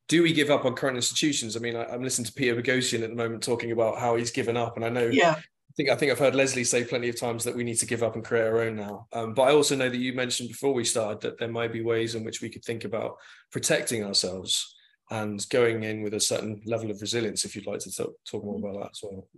[0.09, 1.57] do we give up on current institutions?
[1.57, 4.31] I mean, I, I'm listening to Peter Boghossian at the moment talking about how he's
[4.31, 5.37] given up, and I know, yeah
[5.71, 7.87] I think I think I've heard Leslie say plenty of times that we need to
[7.87, 9.07] give up and create our own now.
[9.13, 11.83] Um, but I also know that you mentioned before we started that there might be
[11.83, 13.17] ways in which we could think about
[13.53, 14.75] protecting ourselves
[15.11, 17.45] and going in with a certain level of resilience.
[17.45, 19.29] If you'd like to talk, talk more about that as well.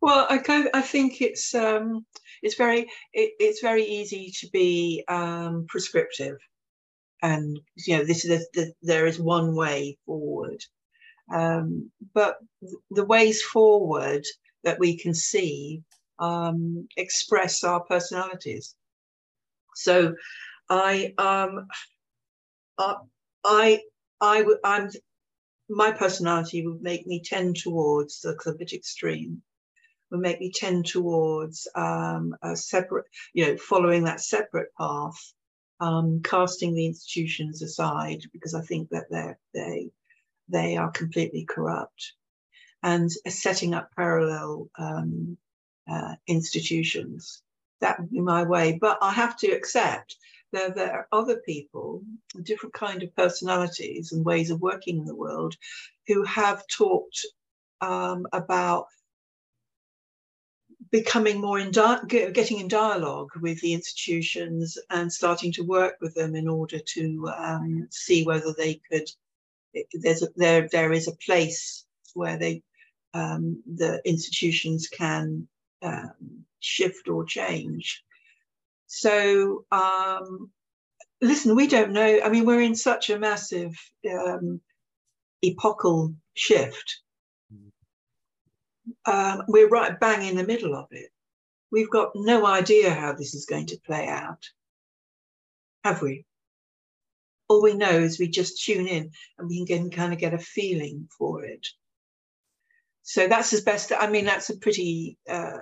[0.00, 2.04] Well, I kind of, I think it's um,
[2.42, 2.80] it's very
[3.12, 6.36] it, it's very easy to be um, prescriptive,
[7.22, 10.62] and you know this is the, there is one way forward,
[11.34, 12.36] um, but
[12.90, 14.24] the ways forward
[14.64, 15.82] that we can see
[16.18, 18.74] um, express our personalities.
[19.74, 20.14] So,
[20.68, 21.66] I um,
[23.44, 23.80] I
[24.20, 24.90] i, i'm
[25.70, 29.42] my personality would make me tend towards the bit extreme
[30.10, 35.34] would make me tend towards um, a separate, you know, following that separate path,
[35.80, 39.90] um, casting the institutions aside because I think that they they
[40.48, 42.12] they are completely corrupt,
[42.82, 45.36] and setting up parallel um,
[45.90, 47.42] uh, institutions.
[47.80, 50.16] That would be my way, but I have to accept
[50.52, 52.02] that there are other people,
[52.42, 55.54] different kind of personalities and ways of working in the world,
[56.06, 57.24] who have talked
[57.80, 58.86] um, about
[60.90, 66.14] becoming more in di- getting in dialogue with the institutions and starting to work with
[66.14, 69.08] them in order to um, see whether they could
[69.92, 72.62] there's a, there there is a place where they
[73.14, 75.48] um, the institutions can
[75.82, 78.04] um, shift or change.
[78.86, 80.50] So um,
[81.20, 82.20] listen we don't know.
[82.24, 83.76] I mean we're in such a massive
[84.10, 84.60] um,
[85.42, 87.00] epochal shift
[89.04, 91.10] um, we're right bang in the middle of it.
[91.70, 94.48] We've got no idea how this is going to play out,
[95.84, 96.24] have we?
[97.48, 100.38] All we know is we just tune in and we can kind of get a
[100.38, 101.66] feeling for it.
[103.02, 103.92] So that's as best.
[103.98, 105.18] I mean, that's a pretty.
[105.28, 105.58] Uh,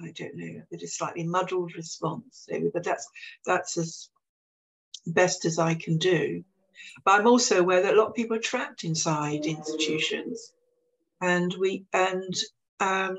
[0.00, 3.08] I don't know, a slightly muddled response, but that's
[3.44, 4.08] that's as
[5.06, 6.44] best as I can do.
[7.04, 10.52] But I'm also aware that a lot of people are trapped inside institutions
[11.20, 12.34] and we and
[12.80, 13.16] um,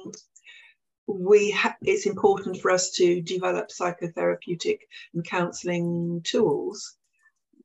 [1.08, 4.80] we ha- it's important for us to develop psychotherapeutic
[5.14, 6.96] and counselling tools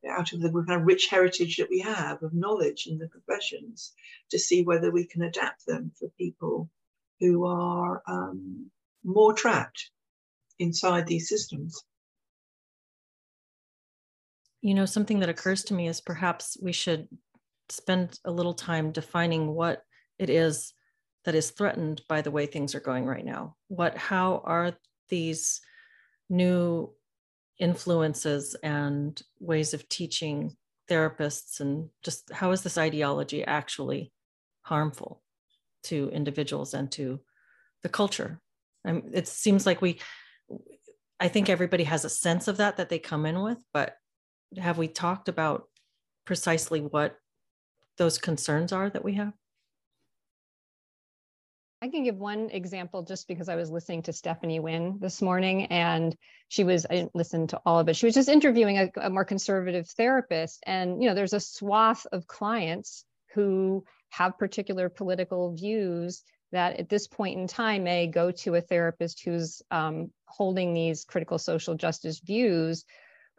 [0.08, 3.92] out of the kind of rich heritage that we have of knowledge in the professions
[4.30, 6.68] to see whether we can adapt them for people
[7.20, 8.70] who are um,
[9.04, 9.90] more trapped
[10.58, 11.82] inside these systems.
[14.60, 17.08] You know, something that occurs to me is perhaps we should
[17.68, 19.84] spend a little time defining what
[20.18, 20.72] it is
[21.24, 23.56] that is threatened by the way things are going right now.
[23.68, 24.72] What, how are
[25.08, 25.60] these
[26.28, 26.92] new
[27.58, 30.56] influences and ways of teaching
[30.90, 34.12] therapists and just how is this ideology actually
[34.62, 35.22] harmful
[35.82, 37.20] to individuals and to
[37.82, 38.40] the culture
[38.86, 39.98] um, it seems like we
[41.20, 43.96] i think everybody has a sense of that that they come in with but
[44.58, 45.68] have we talked about
[46.24, 47.16] precisely what
[47.96, 49.32] those concerns are that we have
[51.84, 55.66] I can give one example just because I was listening to Stephanie Winn this morning
[55.66, 56.16] and
[56.48, 57.96] she was, I didn't listen to all of it.
[57.96, 60.62] She was just interviewing a, a more conservative therapist.
[60.66, 66.88] And, you know, there's a swath of clients who have particular political views that at
[66.88, 71.74] this point in time may go to a therapist who's um, holding these critical social
[71.74, 72.86] justice views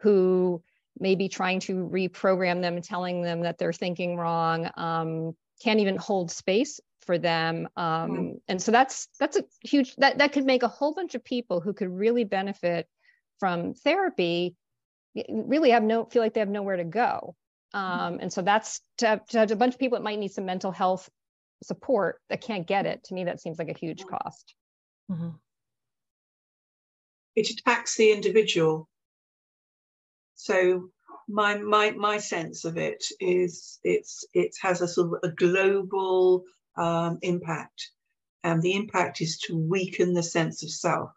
[0.02, 0.62] who
[1.00, 5.96] may be trying to reprogram them, telling them that they're thinking wrong, um, can't even
[5.96, 8.36] hold space for them um, mm-hmm.
[8.48, 11.60] and so that's that's a huge that that could make a whole bunch of people
[11.60, 12.86] who could really benefit
[13.38, 14.56] from therapy
[15.28, 17.34] really have no feel like they have nowhere to go
[17.74, 17.78] mm-hmm.
[17.78, 20.32] um, and so that's to have, to have a bunch of people that might need
[20.32, 21.08] some mental health
[21.62, 24.54] support that can't get it to me that seems like a huge cost
[25.10, 25.30] mm-hmm.
[27.36, 28.88] it attacks the individual
[30.34, 30.90] so
[31.28, 36.44] my my my sense of it is it's it has a sort of a global
[36.76, 37.90] um, impact.
[38.44, 41.10] And the impact is to weaken the sense of self.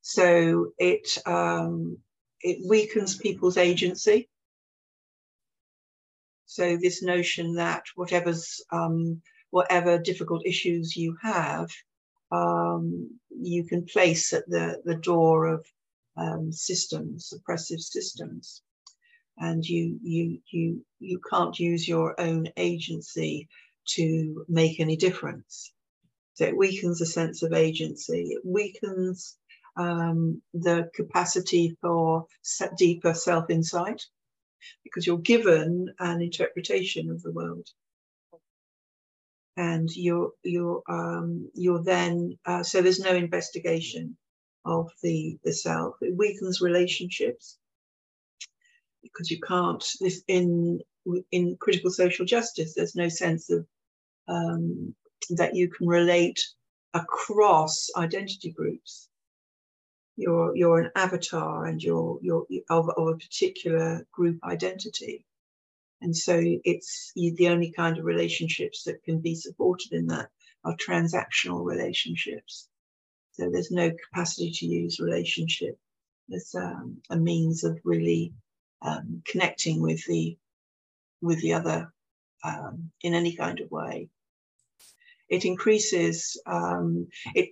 [0.00, 1.98] So it, um,
[2.40, 4.28] it weakens people's agency.
[6.46, 11.70] So this notion that whatever's um, whatever difficult issues you have,
[12.32, 15.66] um, you can place at the, the door of
[16.16, 18.62] um, systems, oppressive systems,
[19.38, 23.48] and you you you you can't use your own agency
[23.86, 25.72] to make any difference.
[26.34, 28.30] So it weakens the sense of agency.
[28.32, 29.36] It weakens
[29.76, 32.26] um, the capacity for
[32.76, 34.02] deeper self insight
[34.82, 37.68] because you're given an interpretation of the world.
[39.56, 44.16] And you're you're um, you're then uh, so there's no investigation
[44.64, 45.96] of the the self.
[46.00, 47.58] It weakens relationships
[49.04, 50.80] because you can't this in
[51.30, 52.74] in critical social justice.
[52.74, 53.66] There's no sense of
[54.26, 54.94] um,
[55.30, 56.40] that you can relate
[56.94, 59.08] across identity groups.
[60.16, 65.24] You're you're an avatar and you're you're of, of a particular group identity,
[66.00, 70.30] and so it's the only kind of relationships that can be supported in that
[70.64, 72.68] are transactional relationships.
[73.32, 75.76] So there's no capacity to use relationship
[76.32, 78.32] as um, a means of really
[78.84, 80.36] um, connecting with the
[81.20, 81.92] with the other
[82.44, 84.08] um, in any kind of way.
[85.28, 87.50] It increases, um, it,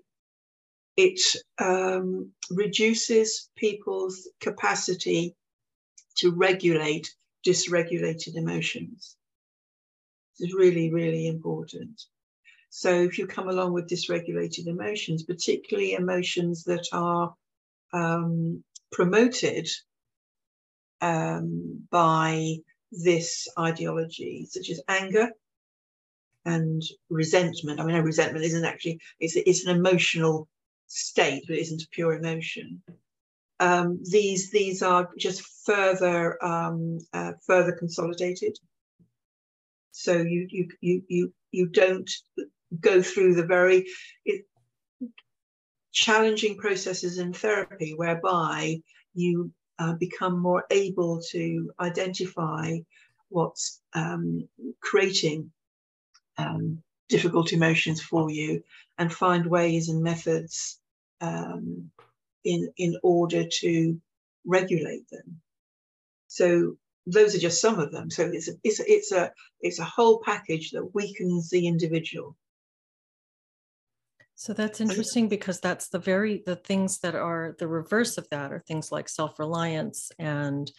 [0.96, 1.20] it
[1.58, 5.34] um, reduces people's capacity
[6.18, 7.14] to regulate
[7.46, 9.16] dysregulated emotions.
[10.38, 12.02] Is really, really important.
[12.68, 17.34] So if you come along with dysregulated emotions, particularly emotions that are
[17.92, 19.68] um, promoted
[21.02, 22.56] um, by
[22.90, 25.28] this ideology, such as anger
[26.44, 27.80] and resentment.
[27.80, 30.48] I mean, resentment isn't actually, it's, it's an emotional
[30.86, 32.82] state, but it isn't a pure emotion.
[33.60, 38.58] Um, these these are just further um, uh, further consolidated.
[39.92, 42.10] So you you you you you don't
[42.80, 43.86] go through the very
[44.24, 44.46] it,
[45.92, 48.78] challenging processes in therapy whereby
[49.14, 52.78] you uh, become more able to identify
[53.30, 54.48] what's um,
[54.80, 55.50] creating
[56.38, 58.62] um, difficult emotions for you
[58.98, 60.78] and find ways and methods
[61.20, 61.90] um,
[62.44, 64.00] in, in order to
[64.46, 65.40] regulate them.
[66.28, 66.76] So
[67.06, 68.08] those are just some of them.
[68.08, 72.36] So it's a, it's a, it's a, it's a whole package that weakens the individual.
[74.34, 78.52] So that's interesting because that's the very the things that are the reverse of that
[78.52, 80.70] are things like self-reliance and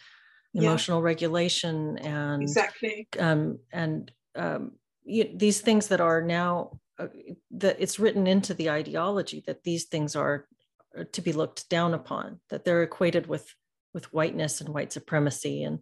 [0.54, 1.04] emotional yeah.
[1.04, 4.72] regulation and exactly um, and um,
[5.04, 7.06] you, these things that are now uh,
[7.52, 10.46] that it's written into the ideology that these things are
[11.12, 13.52] to be looked down upon that they're equated with
[13.92, 15.80] with whiteness and white supremacy and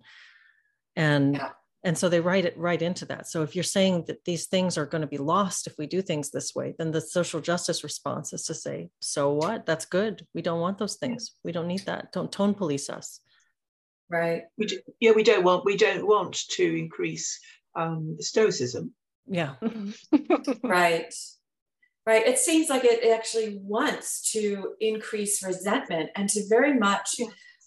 [0.97, 1.51] and yeah.
[1.85, 3.27] And so they write it right into that.
[3.27, 6.01] So if you're saying that these things are going to be lost if we do
[6.03, 9.67] things this way then the social justice response is to say so what?
[9.67, 10.27] That's good.
[10.35, 11.33] We don't want those things.
[11.45, 12.13] We don't need that.
[12.13, 13.21] Don't tone police us.
[14.11, 14.43] Right.
[14.59, 17.41] We do, yeah we don't want we don't want to increase
[17.75, 18.95] um stoicism.
[19.27, 19.55] Yeah.
[20.63, 21.13] Right.
[22.05, 22.27] Right.
[22.27, 27.15] It seems like it actually wants to increase resentment and to very much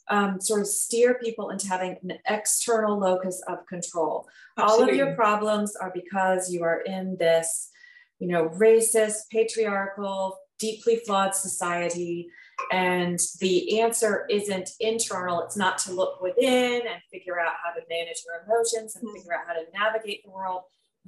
[0.08, 4.28] um, sort of steer people into having an external locus of control
[4.58, 4.84] Absolutely.
[4.84, 7.72] all of your problems are because you are in this
[8.20, 12.30] you know racist patriarchal deeply flawed society
[12.72, 17.82] and the answer isn't internal it's not to look within and figure out how to
[17.90, 19.18] manage your emotions and mm-hmm.
[19.18, 20.62] figure out how to navigate the world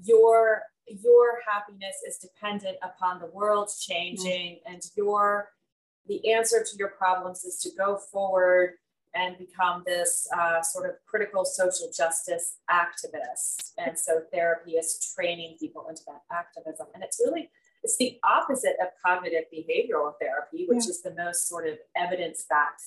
[0.03, 4.73] your your happiness is dependent upon the world changing mm-hmm.
[4.73, 5.49] and your
[6.07, 8.73] the answer to your problems is to go forward
[9.17, 15.57] and become this uh, sort of critical social justice activist and so therapy is training
[15.59, 17.49] people into that activism and it's really
[17.83, 20.89] it's the opposite of cognitive behavioral therapy which yeah.
[20.89, 22.83] is the most sort of evidence-backed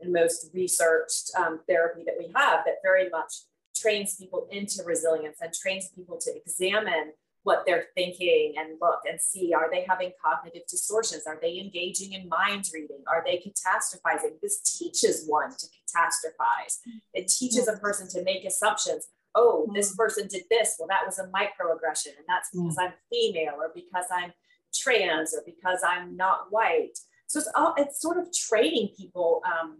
[0.00, 3.32] and most researched um, therapy that we have that very much
[3.76, 7.12] trains people into resilience and trains people to examine
[7.48, 9.54] what they're thinking and look and see.
[9.54, 11.22] Are they having cognitive distortions?
[11.26, 13.02] Are they engaging in mind reading?
[13.06, 14.38] Are they catastrophizing?
[14.42, 16.80] This teaches one to catastrophize.
[17.14, 19.06] It teaches a person to make assumptions.
[19.34, 19.96] Oh this mm.
[19.96, 20.76] person did this.
[20.78, 22.84] Well that was a microaggression and that's because mm.
[22.84, 24.32] i'm female or because i'm
[24.74, 26.98] trans or because i'm not white.
[27.28, 29.78] So it's all it's sort of training people um,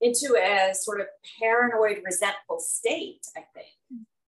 [0.00, 1.06] into a sort of
[1.38, 3.68] paranoid, resentful state, I think.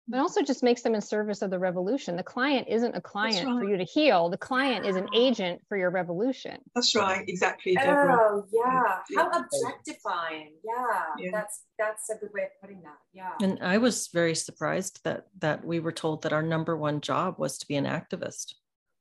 [0.09, 2.15] But also just makes them in service of the revolution.
[2.15, 3.59] The client isn't a client right.
[3.59, 4.29] for you to heal.
[4.29, 6.57] The client is an agent for your revolution.
[6.73, 7.75] That's right, exactly.
[7.75, 8.17] Deborah.
[8.17, 10.53] Oh yeah, how objectifying.
[10.63, 12.97] Yeah, yeah, that's that's a good way of putting that.
[13.13, 13.31] Yeah.
[13.41, 17.35] And I was very surprised that that we were told that our number one job
[17.37, 18.53] was to be an activist.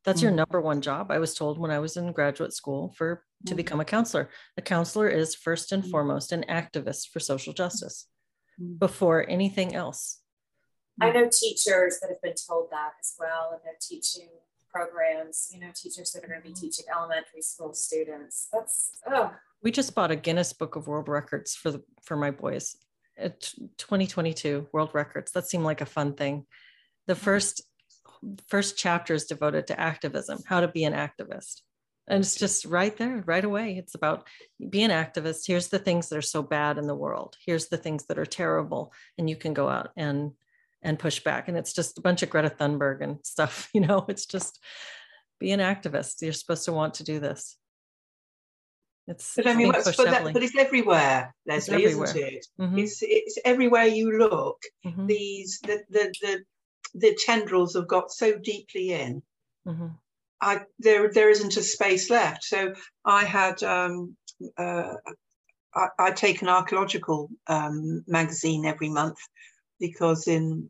[0.04, 0.36] That's your mm.
[0.36, 1.11] number one job.
[1.11, 3.57] I was told when I was in graduate school for to mm.
[3.57, 4.30] become a counselor.
[4.57, 5.90] A counselor is first and mm.
[5.90, 8.07] foremost an activist for social justice
[8.78, 10.20] before anything else.
[11.01, 14.28] I know teachers that have been told that as well in their teaching
[14.72, 16.66] programs, you know, teachers that are going to be mm-hmm.
[16.66, 18.49] teaching elementary school students.
[18.53, 19.32] That's oh.
[19.62, 22.76] We just bought a Guinness Book of World Records for the for my boys.
[23.18, 23.30] Uh,
[23.78, 25.32] 2022 world records.
[25.32, 26.44] That seemed like a fun thing.
[27.07, 27.24] The mm-hmm.
[27.24, 27.62] first
[28.49, 31.62] first chapter is devoted to activism, how to be an activist.
[32.09, 33.76] And it's just right there, right away.
[33.78, 34.28] It's about
[34.70, 35.47] be an activist.
[35.47, 37.36] Here's the things that are so bad in the world.
[37.44, 38.92] Here's the things that are terrible.
[39.18, 40.32] And you can go out and
[40.87, 41.49] and push back.
[41.49, 44.62] And it's just a bunch of Greta Thunberg and stuff, you know, it's just
[45.39, 46.22] be an activist.
[46.22, 47.59] You're supposed to want to do this.
[49.09, 52.09] It's but I mean, but, that, but, it's everywhere, Leslie, it's everywhere.
[52.09, 52.47] isn't it?
[52.61, 52.78] Mm-hmm.
[52.78, 54.61] It's it's everywhere you look.
[54.84, 55.07] Mm-hmm.
[55.07, 56.45] These the, the the
[56.95, 59.22] the tendrils have got so deeply in.
[59.64, 59.87] Mm-hmm.
[60.41, 62.43] I there there isn't a space left.
[62.43, 62.74] So
[63.05, 64.16] I had um,
[64.59, 64.95] uh,
[65.72, 69.18] I, I, take an archaeological um, magazine every month
[69.78, 70.68] because in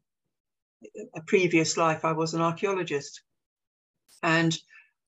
[1.14, 3.22] a previous life I was an archaeologist,
[4.22, 4.56] and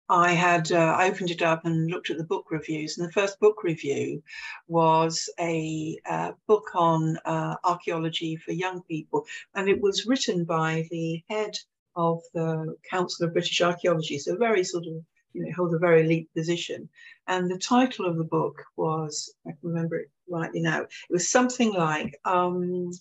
[0.09, 3.39] I had uh, opened it up and looked at the book reviews, and the first
[3.39, 4.21] book review
[4.67, 10.87] was a uh, book on uh, archaeology for young people, and it was written by
[10.91, 11.57] the head
[11.95, 14.93] of the Council of British Archaeology, so very sort of
[15.33, 16.87] you know hold a very elite position.
[17.27, 20.81] And the title of the book was I can remember it rightly now.
[20.81, 22.91] It was something like um,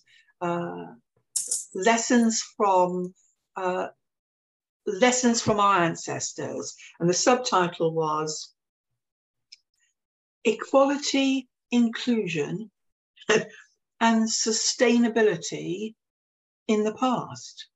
[0.41, 0.85] uh,
[1.73, 3.13] lessons from
[3.55, 3.87] uh,
[4.85, 8.53] lessons from our ancestors, and the subtitle was
[10.43, 12.69] equality, inclusion,
[13.29, 15.95] and sustainability
[16.67, 17.67] in the past.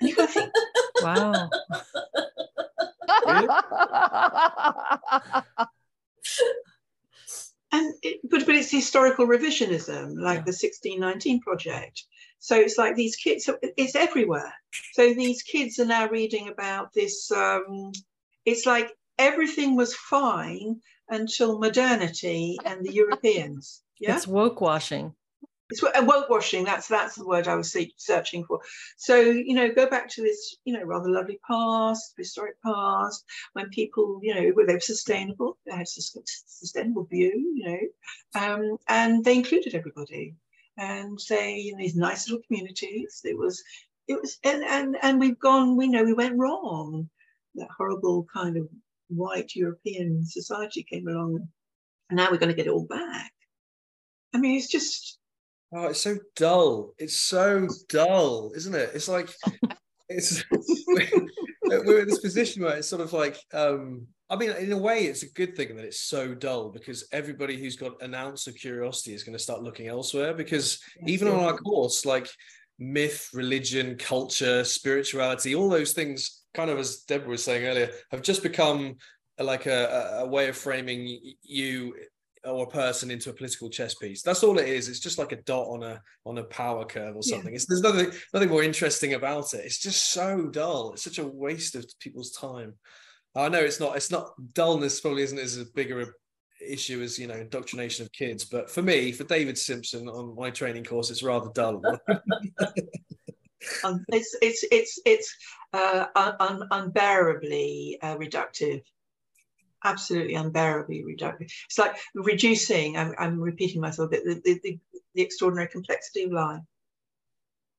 [0.00, 0.52] And you think,
[1.02, 1.48] wow.
[7.72, 10.44] and it, but but it's historical revisionism, like yeah.
[10.44, 12.04] the 1619 project.
[12.44, 14.52] So it's like these kids, it's everywhere.
[14.92, 17.30] So these kids are now reading about this.
[17.30, 17.92] Um,
[18.44, 20.78] it's like everything was fine
[21.08, 23.80] until modernity and the Europeans.
[24.00, 24.16] Yeah?
[24.16, 25.14] It's woke washing.
[25.70, 26.64] It's woke washing.
[26.64, 28.58] That's that's the word I was searching for.
[28.96, 33.68] So you know, go back to this you know rather lovely past, historic past, when
[33.68, 38.78] people you know were they were sustainable, they had a sustainable view, you know, um,
[38.88, 40.34] and they included everybody
[40.76, 43.20] and say in these nice little communities.
[43.24, 43.62] It was,
[44.08, 45.76] it was, and and and we've gone.
[45.76, 47.08] We know we went wrong.
[47.54, 48.68] that horrible kind of
[49.08, 51.48] white European society came along,
[52.10, 53.32] and now we're going to get it all back.
[54.34, 55.18] I mean, it's just.
[55.76, 56.94] Oh, it's so dull.
[56.98, 58.90] It's so dull, isn't it?
[58.94, 59.28] It's like
[60.08, 60.44] it's
[61.66, 65.04] we're in this position where it's sort of like um I mean, in a way,
[65.04, 68.56] it's a good thing that it's so dull because everybody who's got an ounce of
[68.56, 70.32] curiosity is going to start looking elsewhere.
[70.32, 72.28] Because even on our course, like
[72.78, 78.22] myth, religion, culture, spirituality, all those things, kind of as Deborah was saying earlier, have
[78.22, 78.96] just become
[79.38, 81.94] like a, a way of framing you
[82.44, 84.22] or a person into a political chess piece.
[84.22, 84.88] That's all it is.
[84.88, 87.52] It's just like a dot on a on a power curve or something.
[87.52, 87.56] Yeah.
[87.56, 89.64] It's, there's nothing nothing more interesting about it.
[89.64, 90.92] It's just so dull.
[90.92, 92.74] It's such a waste of people's time.
[93.36, 93.96] I know it's not.
[93.96, 95.00] It's not dullness.
[95.00, 96.14] Probably isn't as a bigger
[96.60, 98.44] issue as you know indoctrination of kids.
[98.44, 101.82] But for me, for David Simpson on my training course, it's rather dull.
[103.84, 105.36] um, it's it's it's it's
[105.72, 108.82] uh, un- unbearably uh, reductive
[109.84, 111.52] absolutely unbearably reductive.
[111.66, 114.80] It's like reducing, I'm, I'm repeating myself a bit, the, the,
[115.14, 116.62] the, extraordinary complexity of life,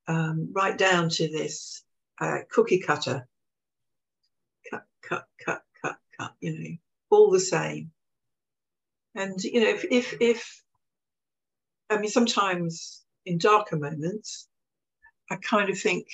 [0.07, 1.83] um, right down to this
[2.21, 3.27] uh, cookie cutter.
[4.69, 6.75] Cut, cut, cut, cut, cut, you know,
[7.09, 7.91] all the same.
[9.15, 10.63] And, you know, if, if, if
[11.89, 14.47] I mean, sometimes in darker moments,
[15.29, 16.07] I kind of think,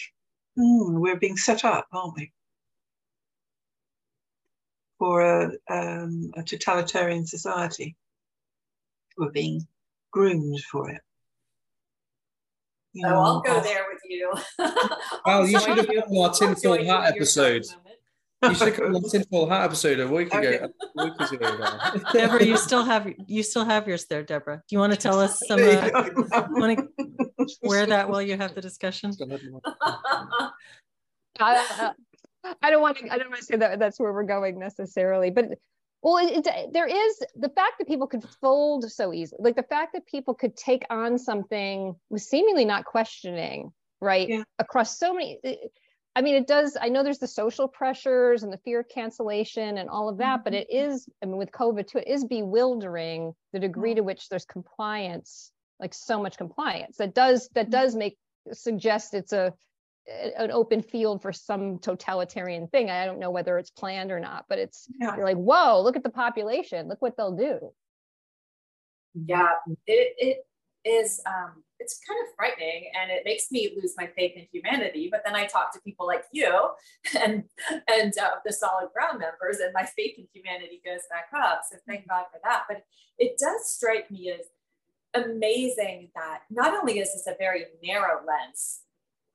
[0.55, 2.31] hmm, we're being set up, aren't we?
[5.01, 7.95] For a, um, a totalitarian society.
[9.17, 9.65] We're being
[10.11, 11.01] groomed for it.
[12.93, 14.31] You know, oh, I'll go there with you.
[15.25, 17.65] well, you should have come on our tinfoil hat episode.
[18.43, 20.69] You should have come on tinfoil hat episode a week ago.
[20.99, 21.99] Okay.
[22.13, 24.57] Deborah, you still have you still have yours there, Deborah.
[24.57, 25.59] Do you want to tell us some?
[25.63, 25.89] Uh,
[26.51, 29.13] want to wear that while you have the discussion?
[31.39, 31.93] uh,
[32.61, 33.11] I don't want to.
[33.11, 35.49] I don't want to say that that's where we're going necessarily, but
[36.01, 39.63] well, it, it, there is the fact that people could fold so easily, like the
[39.63, 44.27] fact that people could take on something with seemingly not questioning, right?
[44.27, 44.43] Yeah.
[44.57, 45.39] Across so many.
[46.15, 46.75] I mean, it does.
[46.79, 50.37] I know there's the social pressures and the fear of cancellation and all of that,
[50.37, 50.43] mm-hmm.
[50.43, 51.07] but it is.
[51.21, 53.97] I mean, with COVID too, it is bewildering the degree mm-hmm.
[53.97, 56.97] to which there's compliance, like so much compliance.
[56.97, 57.71] That does that mm-hmm.
[57.71, 58.17] does make
[58.51, 59.53] suggest it's a
[60.07, 62.89] an open field for some totalitarian thing.
[62.89, 65.15] I don't know whether it's planned or not, but it's yeah.
[65.15, 67.71] you're like, whoa, look at the population, look what they'll do.
[69.13, 69.51] Yeah,
[69.87, 70.45] it it
[70.83, 75.09] is um it's kind of frightening and it makes me lose my faith in humanity.
[75.11, 76.69] But then I talk to people like you
[77.19, 77.43] and
[77.87, 81.61] and uh, the solid ground members, and my faith in humanity goes back up.
[81.69, 82.63] So thank God for that.
[82.67, 82.83] But
[83.17, 84.47] it does strike me as
[85.13, 88.81] amazing that not only is this a very narrow lens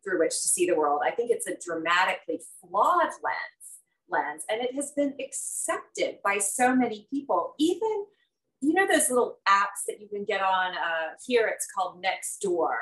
[0.07, 1.01] through which to see the world.
[1.05, 6.75] I think it's a dramatically flawed lens, lens, and it has been accepted by so
[6.75, 7.55] many people.
[7.59, 8.05] Even,
[8.61, 11.51] you know, those little apps that you can get on uh, here.
[11.53, 12.75] It's called Nextdoor,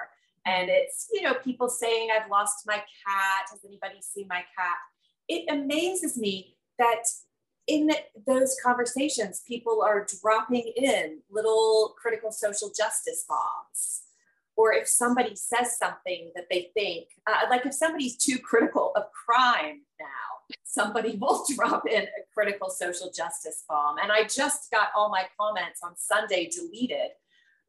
[0.44, 3.46] and it's you know people saying, "I've lost my cat.
[3.50, 4.76] Has anybody seen my cat?"
[5.28, 7.04] It amazes me that
[7.66, 7.90] in
[8.26, 14.03] those conversations, people are dropping in little critical social justice bombs
[14.56, 19.04] or if somebody says something that they think, uh, like if somebody's too critical of
[19.12, 23.96] crime now, somebody will drop in a critical social justice bomb.
[23.98, 27.10] And I just got all my comments on Sunday deleted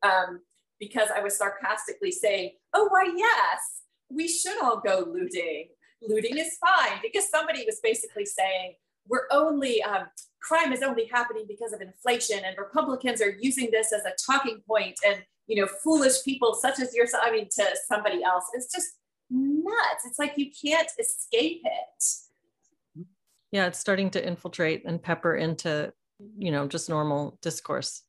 [0.04, 0.42] um,
[0.80, 5.70] because I was sarcastically saying, oh, why, yes, we should all go looting.
[6.02, 8.76] Looting is fine because somebody was basically saying,
[9.08, 10.06] we're only, um,
[10.42, 14.62] crime is only happening because of inflation and Republicans are using this as a talking
[14.68, 18.46] point and you know, foolish people such as yourself, I mean, to somebody else.
[18.54, 18.88] It's just
[19.30, 20.06] nuts.
[20.06, 23.06] It's like you can't escape it.
[23.52, 25.94] Yeah, it's starting to infiltrate and pepper into,
[26.38, 28.04] you know, just normal discourse.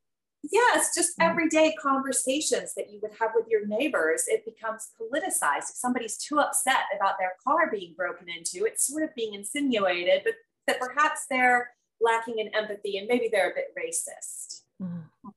[0.53, 1.29] Yes, just mm.
[1.29, 4.25] everyday conversations that you would have with your neighbors.
[4.29, 5.71] It becomes politicized.
[5.71, 10.23] If somebody's too upset about their car being broken into, it's sort of being insinuated,
[10.25, 10.35] but
[10.67, 11.71] that perhaps they're
[12.01, 14.63] lacking in empathy and maybe they're a bit racist.
[14.83, 15.29] Mm-hmm.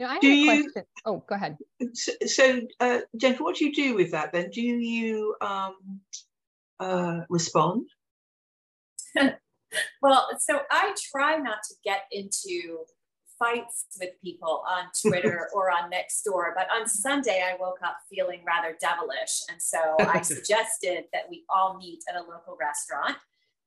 [0.00, 0.72] I have do a question.
[0.76, 1.56] You, oh, go ahead.
[1.92, 4.50] So, so uh, Jennifer, what do you do with that then?
[4.50, 6.00] Do you um,
[6.80, 7.86] uh, respond?
[10.02, 12.84] well, so I try not to get into
[13.38, 18.42] fights with people on Twitter or on Nextdoor, but on Sunday I woke up feeling
[18.46, 19.42] rather devilish.
[19.50, 23.16] And so I suggested that we all meet at a local restaurant,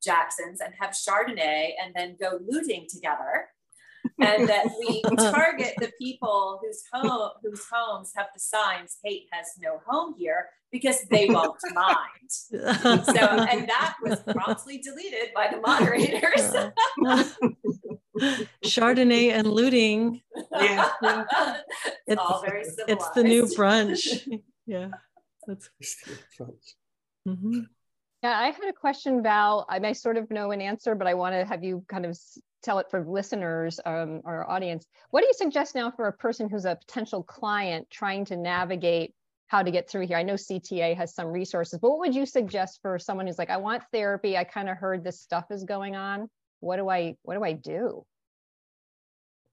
[0.04, 3.48] Jackson's, and have Chardonnay and then go looting together
[4.20, 9.48] and that we target the people whose home whose homes have the signs hate has
[9.60, 12.30] no home here because they won't mind.
[12.30, 16.54] So, and that was promptly deleted by the moderators.
[18.66, 20.22] Chardonnay and looting.
[20.52, 20.90] Yeah.
[21.02, 21.64] it's,
[22.08, 24.28] It's, all very it's the new civilized.
[24.28, 24.42] brunch.
[24.66, 24.90] Yeah.
[25.46, 25.70] That's
[27.28, 27.68] mhm.
[28.24, 29.66] Yeah, I had a question, Val.
[29.70, 32.12] I may sort of know an answer, but I want to have you kind of
[32.12, 34.86] s- tell it for listeners, um, our audience.
[35.12, 39.14] What do you suggest now for a person who's a potential client trying to navigate
[39.48, 40.18] how to get through here?
[40.18, 43.50] I know CTA has some resources, but what would you suggest for someone who's like,
[43.50, 44.38] I want therapy.
[44.38, 46.30] I kind of heard this stuff is going on.
[46.60, 48.06] What do I, what do I do?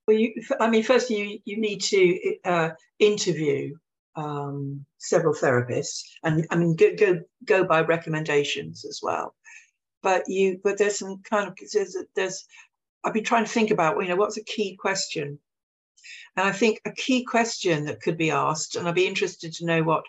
[0.06, 3.74] Well, you, I mean, first you you need to uh, interview
[4.16, 9.34] um, several therapists, and I mean, go, go go by recommendations as well.
[10.02, 12.46] But you, but there's some kind of there's there's
[13.04, 15.38] I've been trying to think about you know what's a key question,
[16.36, 19.66] and I think a key question that could be asked, and I'd be interested to
[19.66, 20.04] know what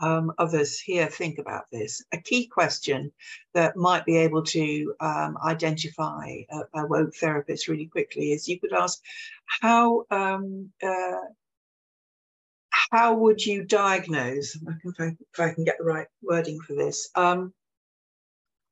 [0.00, 2.02] um, others here think about this.
[2.12, 3.12] A key question
[3.54, 8.60] that might be able to um, identify a, a woke therapist really quickly is you
[8.60, 9.00] could ask,
[9.60, 11.20] how um, uh,
[12.70, 14.56] how would you diagnose?
[14.84, 17.10] If I can get the right wording for this.
[17.14, 17.52] Um,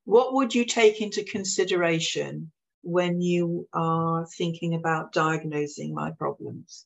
[0.05, 2.51] what would you take into consideration
[2.83, 6.85] when you are thinking about diagnosing my problems?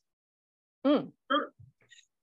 [0.84, 1.12] Mm.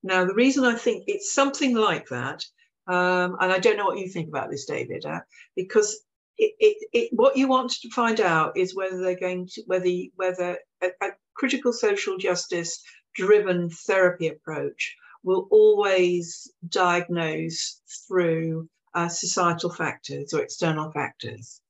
[0.04, 2.46] Now, the reason I think it's something like that,
[2.88, 5.22] um, and I don't know what you think about this, David, uh,
[5.56, 6.02] because
[6.38, 9.90] it, it, it, what you want to find out is whether they're going to whether
[10.16, 12.82] whether a, a critical social justice
[13.14, 21.62] driven therapy approach will always diagnose through uh, societal factors or external factors.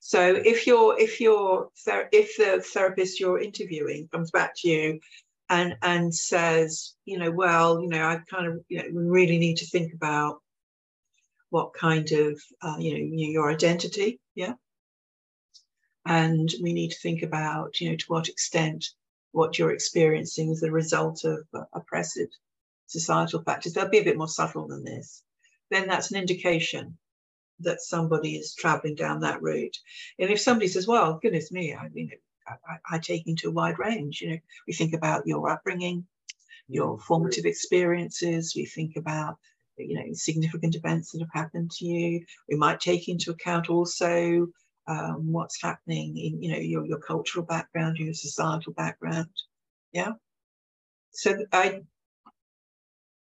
[0.00, 5.00] So if you're if ther- if the therapist you're interviewing comes back to you
[5.48, 9.38] and and says, you know, well, you know, I kind of, you know, we really
[9.38, 10.40] need to think about
[11.50, 12.98] what kind of, uh, you know,
[13.30, 14.54] your identity, yeah,
[16.06, 18.86] and we need to think about, you know, to what extent
[19.32, 22.28] what you're experiencing is the result of oppressive
[22.86, 23.72] societal factors.
[23.72, 25.22] They'll be a bit more subtle than this.
[25.70, 26.98] Then that's an indication
[27.60, 29.76] that somebody is traveling down that route.
[30.18, 32.10] And if somebody says, well, goodness me, I mean,
[32.46, 34.20] I, I take into a wide range.
[34.20, 36.06] You know, we think about your upbringing,
[36.68, 38.54] your formative experiences.
[38.54, 39.38] We think about
[39.76, 42.24] you know significant events that have happened to you.
[42.48, 44.48] We might take into account also
[44.86, 49.30] um, what's happening in you know your your cultural background, your societal background.
[49.92, 50.12] Yeah.
[51.12, 51.82] So I,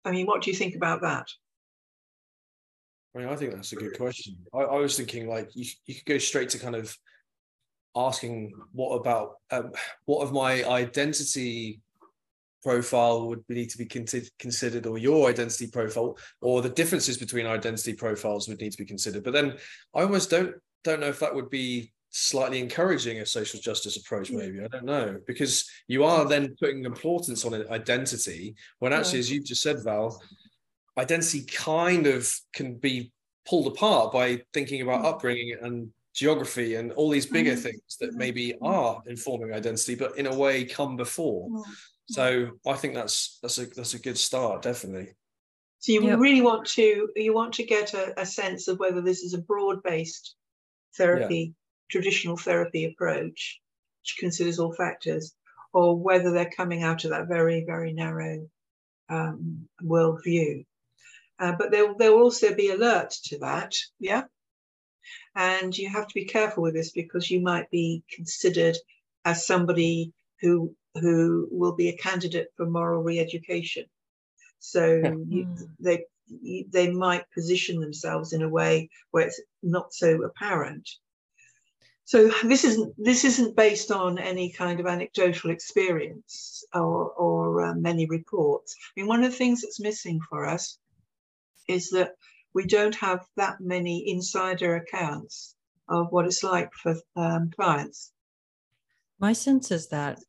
[0.05, 1.27] I mean, what do you think about that?
[3.15, 4.37] I mean, I think that's a good question.
[4.53, 6.95] I, I was thinking like you, you could go straight to kind of
[7.95, 9.71] asking what about um,
[10.05, 11.81] what of my identity
[12.61, 13.85] profile would need to be
[14.37, 18.85] considered or your identity profile or the differences between identity profiles would need to be
[18.85, 19.23] considered.
[19.23, 19.57] But then
[19.95, 24.31] i almost don't don't know if that would be slightly encouraging a social justice approach
[24.31, 24.63] maybe.
[24.63, 29.45] I don't know because you are then putting importance on identity when actually as you've
[29.45, 30.21] just said val
[30.99, 32.21] identity kind of
[32.53, 33.11] can be
[33.47, 37.63] pulled apart by thinking about upbringing and geography and all these bigger Mm.
[37.63, 41.47] things that maybe are informing identity but in a way come before.
[42.17, 45.09] So i think that's that's a that's a good start definitely.
[45.79, 46.19] So you Yep.
[46.19, 49.41] really want to you want to get a, a sense of whether this is a
[49.51, 50.35] broad-based
[50.97, 51.53] therapy,
[51.89, 53.61] traditional therapy approach,
[54.01, 55.33] which considers all factors,
[55.71, 58.49] or whether they're coming out of that very, very narrow
[59.09, 60.65] um, worldview.
[61.39, 64.23] Uh, but there, there will also be alert to that, yeah.
[65.35, 68.77] And you have to be careful with this because you might be considered
[69.25, 73.85] as somebody who who will be a candidate for moral re-education.
[74.59, 74.95] So
[75.27, 75.69] you, Mm.
[75.79, 80.89] they you- they might position themselves in a way where it's not so apparent.
[82.05, 87.75] So this isn't this isn't based on any kind of anecdotal experience or or uh,
[87.75, 88.75] many reports.
[88.79, 90.77] I mean, one of the things that's missing for us
[91.69, 92.11] is that
[92.53, 95.55] we don't have that many insider accounts
[95.87, 98.11] of what it's like for um, clients.
[99.19, 100.19] My sense is that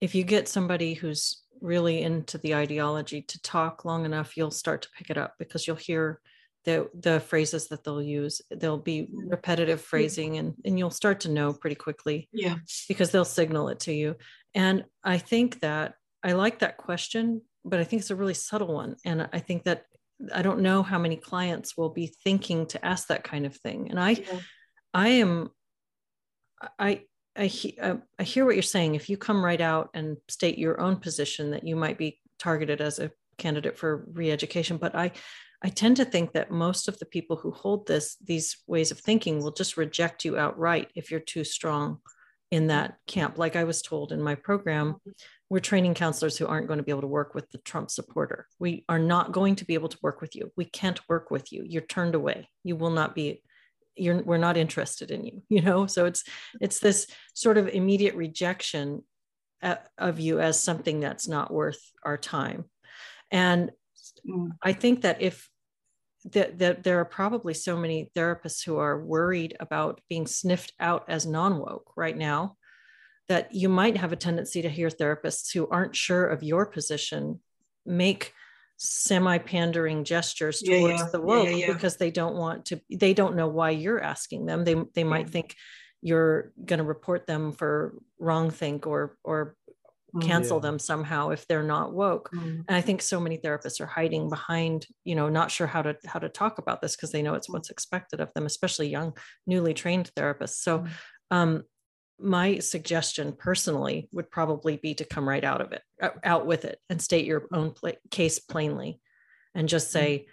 [0.00, 4.82] if you get somebody who's really into the ideology to talk long enough, you'll start
[4.82, 6.20] to pick it up because you'll hear
[6.64, 8.40] the the phrases that they'll use.
[8.50, 12.56] There'll be repetitive phrasing and, and you'll start to know pretty quickly Yeah.
[12.88, 14.16] because they'll signal it to you.
[14.54, 18.74] And I think that I like that question, but I think it's a really subtle
[18.74, 18.96] one.
[19.04, 19.84] And I think that
[20.32, 23.90] I don't know how many clients will be thinking to ask that kind of thing.
[23.90, 24.40] And I Yeah.
[24.94, 25.50] I am,
[26.78, 27.02] I,
[27.36, 28.94] I, he- uh, I hear what you're saying.
[28.94, 32.80] If you come right out and state your own position that you might be targeted
[32.80, 35.12] as a candidate for re-education, but I,
[35.62, 38.98] I tend to think that most of the people who hold this these ways of
[38.98, 41.98] thinking will just reject you outright if you're too strong
[42.50, 43.38] in that camp.
[43.38, 44.96] Like I was told in my program,
[45.50, 48.46] we're training counselors who aren't going to be able to work with the Trump supporter.
[48.58, 50.52] We are not going to be able to work with you.
[50.56, 51.64] We can't work with you.
[51.66, 52.48] You're turned away.
[52.64, 53.42] You will not be
[53.96, 55.86] you're we're not interested in you, you know?
[55.86, 56.24] So it's
[56.60, 59.02] it's this sort of immediate rejection
[59.62, 62.64] uh, of you as something that's not worth our time.
[63.30, 63.72] And
[64.28, 64.50] mm.
[64.62, 65.48] I think that if
[66.32, 71.04] that, that there are probably so many therapists who are worried about being sniffed out
[71.08, 72.56] as non-woke right now
[73.28, 77.40] that you might have a tendency to hear therapists who aren't sure of your position
[77.84, 78.32] make
[78.78, 81.08] semi-pandering gestures towards yeah.
[81.10, 84.64] the world yeah, because they don't want to they don't know why you're asking them
[84.64, 85.56] they they might think
[86.00, 89.56] you're going to report them for wrong think or or
[90.14, 92.64] mm, cancel them somehow if they're not woke mm.
[92.68, 95.96] and i think so many therapists are hiding behind you know not sure how to
[96.06, 99.12] how to talk about this because they know it's what's expected of them especially young
[99.44, 100.88] newly trained therapists so Mm.
[101.32, 101.62] um
[102.20, 105.82] my suggestion personally would probably be to come right out of it
[106.24, 109.00] out with it and state your own pl- case plainly
[109.54, 110.04] and just mm-hmm.
[110.04, 110.26] say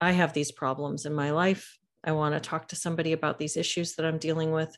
[0.00, 1.76] i have these problems in my life.
[2.02, 4.74] I want to talk to somebody about these issues that i'm dealing with.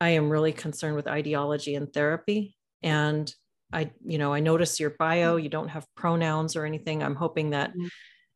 [0.00, 3.32] I am really concerned with ideology and therapy and
[3.72, 5.34] i you know i notice your bio.
[5.34, 5.44] Mm-hmm.
[5.44, 7.02] You don't have pronouns or anything.
[7.02, 7.86] I'm hoping that mm-hmm.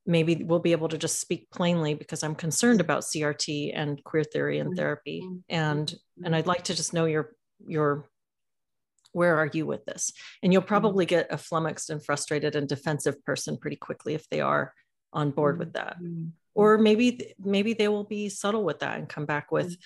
[0.07, 4.25] maybe we'll be able to just speak plainly because i'm concerned about crt and queer
[4.25, 5.95] theory and therapy and
[6.25, 7.33] and i'd like to just know your
[7.67, 8.09] your
[9.13, 13.25] where are you with this and you'll probably get a flummoxed and frustrated and defensive
[13.25, 14.73] person pretty quickly if they are
[15.13, 15.97] on board with that
[16.55, 19.77] or maybe maybe they will be subtle with that and come back with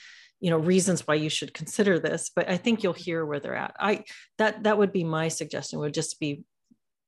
[0.41, 3.55] you know reasons why you should consider this but i think you'll hear where they're
[3.55, 4.05] at i
[4.37, 6.45] that that would be my suggestion would just be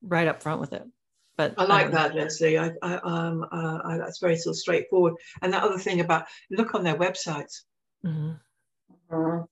[0.03, 0.85] right up front with it
[1.37, 2.59] but I like that, Leslie.
[2.59, 5.15] I, I um, uh, I, that's very sort of straightforward.
[5.43, 7.61] And that other thing about look on their websites.
[8.05, 9.43] Mm-hmm.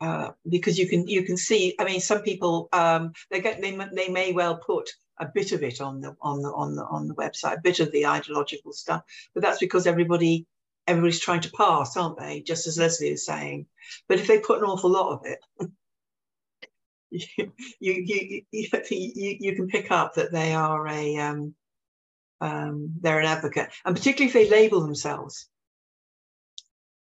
[0.00, 1.74] Uh, because you can you can see.
[1.78, 4.88] I mean, some people um, they get they they may well put
[5.18, 7.80] a bit of it on the on the on the on the website, a bit
[7.80, 9.02] of the ideological stuff,
[9.34, 10.46] but that's because everybody
[10.86, 12.40] everybody's trying to pass, aren't they?
[12.40, 13.66] Just as Leslie is saying.
[14.08, 15.38] But if they put an awful lot of it.
[17.10, 21.54] you, you, you, you, you can pick up that they are a um,
[22.40, 25.48] um, they're an advocate, and particularly if they label themselves.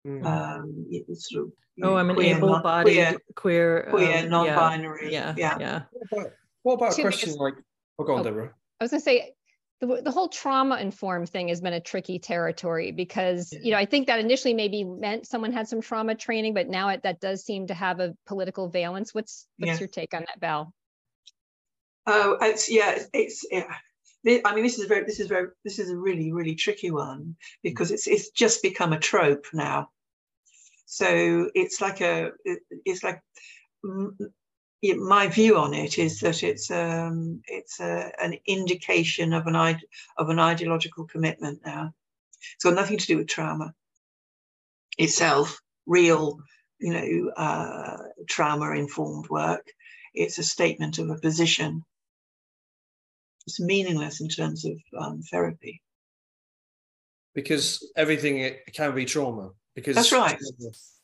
[0.08, 0.26] Mm.
[0.26, 0.86] Um,
[1.16, 1.52] sort of,
[1.84, 5.12] oh, I'm an able-bodied queer, queer, queer um, non-binary.
[5.12, 5.58] Yeah, yeah.
[5.60, 5.82] yeah.
[5.92, 6.32] What about,
[6.64, 7.56] what about a question just- like?
[8.00, 8.24] Oh, go on, Oh.
[8.24, 8.54] Deborah.
[8.80, 9.34] I was going to say
[9.82, 13.86] the, the whole trauma informed thing has been a tricky territory because you know I
[13.86, 17.44] think that initially maybe meant someone had some trauma training, but now it, that does
[17.44, 19.14] seem to have a political valence.
[19.14, 19.80] What's what's Yeah.
[19.80, 20.74] your take on that, Val?
[22.06, 23.74] Oh, it's yeah, it's, it's yeah.
[24.28, 27.36] I mean, this is very, this is very, this is a really, really tricky one
[27.64, 29.90] because it's it's just become a trope now.
[30.86, 33.22] So it's like a, it- it's like,
[34.98, 39.56] my view on it is that it's um it's a, an indication of an
[40.18, 41.94] of an ideological commitment now.
[42.56, 43.74] It's got nothing to do with trauma
[44.98, 46.40] itself, real,
[46.80, 47.98] you know, uh,
[48.28, 49.68] trauma informed work.
[50.14, 51.84] It's a statement of a position
[53.46, 55.82] it's meaningless in terms of um, therapy.
[57.34, 59.52] Because everything it can be trauma.
[59.76, 60.38] Because That's right.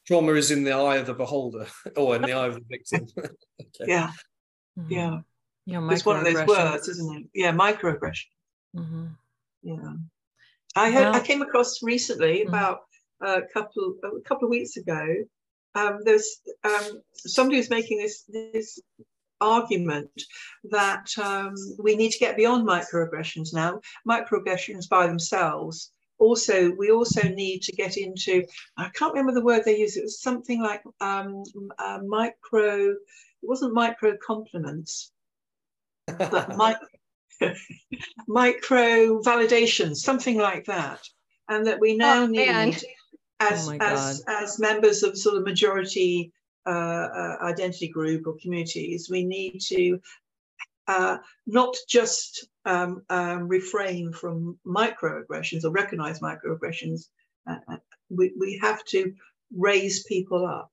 [0.06, 3.08] Trauma is in the eye of the beholder or in the eye of the victim.
[3.18, 3.30] Okay.
[3.88, 4.12] Yeah,
[4.78, 4.90] Mhm.
[4.90, 5.20] yeah.
[5.68, 7.30] Yeah, It's one of those words, isn't it?
[7.34, 8.28] Yeah, microaggression.
[8.76, 9.16] Mhm.
[9.64, 9.94] Yeah.
[10.76, 12.50] I had I came across recently Mhm.
[12.50, 12.82] about
[13.22, 15.26] a couple a couple of weeks ago.
[15.74, 18.80] Um, there's um, somebody was making this this
[19.42, 20.10] argument
[20.72, 23.80] that um, we need to get beyond microaggressions now.
[24.08, 25.92] Microaggressions by themselves.
[26.18, 28.46] Also, we also need to get into.
[28.78, 29.98] I can't remember the word they used.
[29.98, 31.44] It was something like um,
[31.78, 32.92] uh, micro.
[32.92, 32.98] It
[33.50, 35.12] wasn't micro compliments,
[36.08, 36.58] but
[37.42, 37.58] mic-
[38.28, 41.02] micro validation, something like that,
[41.50, 42.70] and that we now Oh, man.
[42.70, 42.82] need,
[43.42, 46.32] as Oh as as members of sort of majority
[46.66, 49.99] uh, uh, identity group or communities, we need to
[50.88, 57.07] uh, not just um, um, refrain from microaggressions or recognize microaggressions.
[57.49, 57.78] Uh, uh,
[58.09, 59.13] we we have to
[59.55, 60.72] raise people up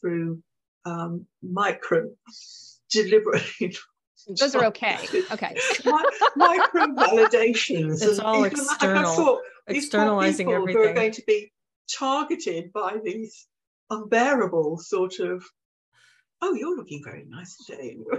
[0.00, 0.42] through
[0.84, 2.10] um, micro
[2.90, 3.76] deliberate
[4.38, 4.98] Those are okay.
[5.32, 5.56] Okay.
[6.36, 8.02] micro validations.
[8.02, 11.52] It's all Even like I thought, these externalizing people Who are going to be
[11.90, 13.46] targeted by these
[13.90, 15.44] unbearable sort of
[16.42, 17.98] oh, you're looking very nice today.
[18.12, 18.16] or,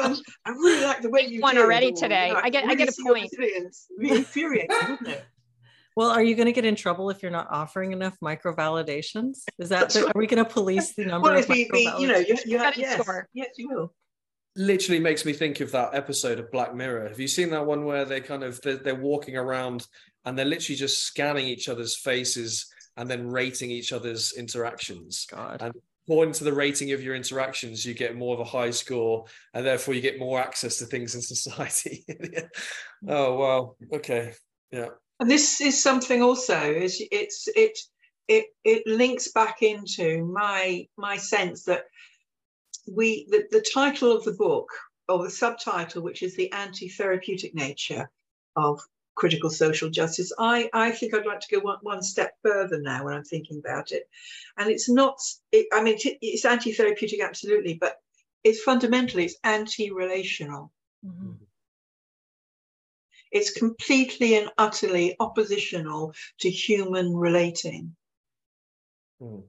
[0.00, 2.28] um, I really like the way you one already or, today.
[2.28, 3.28] you know, I get, I really get a point.
[3.30, 3.86] resilience.
[3.96, 5.24] Really infuriating, wouldn't it?
[5.94, 9.40] Well, are you going to get in trouble if you're not offering enough micro validations?
[9.58, 12.08] Is that the, are we going to police the number Well, of micro we, you
[12.08, 13.28] know, you, you have, yes, score.
[13.34, 13.94] yes, you will.
[14.56, 17.10] literally makes me think of that episode of Black Mirror.
[17.10, 19.86] Have you seen that one where they kind of they're, they're walking around
[20.24, 25.26] and they're literally just scanning each other's faces and then rating each other's interactions?
[25.30, 25.60] God.
[25.60, 25.74] And
[26.06, 29.64] according to the rating of your interactions, you get more of a high score, and
[29.64, 32.04] therefore you get more access to things in society.
[33.08, 33.76] oh wow.
[33.94, 34.34] Okay.
[34.70, 34.88] Yeah.
[35.20, 37.78] And this is something also is it's it
[38.28, 41.84] it it links back into my my sense that
[42.90, 44.68] we the, the title of the book
[45.08, 48.10] or the subtitle, which is the anti-therapeutic nature
[48.56, 48.80] of
[49.14, 50.32] critical social justice.
[50.38, 53.58] I, I think I'd like to go one, one step further now when I'm thinking
[53.58, 54.08] about it.
[54.56, 55.18] And it's not,
[55.50, 57.96] it, I mean, it's anti-therapeutic, absolutely, but
[58.44, 60.72] it's fundamentally, it's anti-relational.
[61.04, 61.36] Mhm.
[63.30, 67.96] It's completely and utterly oppositional to human relating.
[69.22, 69.44] Mm.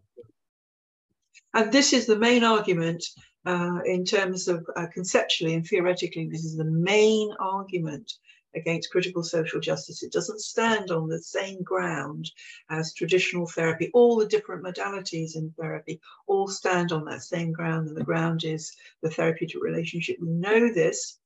[1.54, 3.04] And this is the main argument
[3.46, 8.14] uh, in terms of uh, conceptually and theoretically, this is the main argument
[8.56, 10.04] against critical social justice.
[10.04, 12.32] It doesn't stand on the same ground
[12.70, 13.90] as traditional therapy.
[13.94, 18.44] All the different modalities in therapy all stand on that same ground, and the ground
[18.44, 20.18] is the therapeutic relationship.
[20.22, 21.18] We know this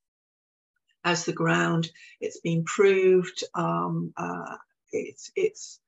[1.03, 1.91] as the ground.
[2.19, 3.43] It's been proved.
[3.53, 4.57] Um, uh,
[4.91, 5.79] it's it's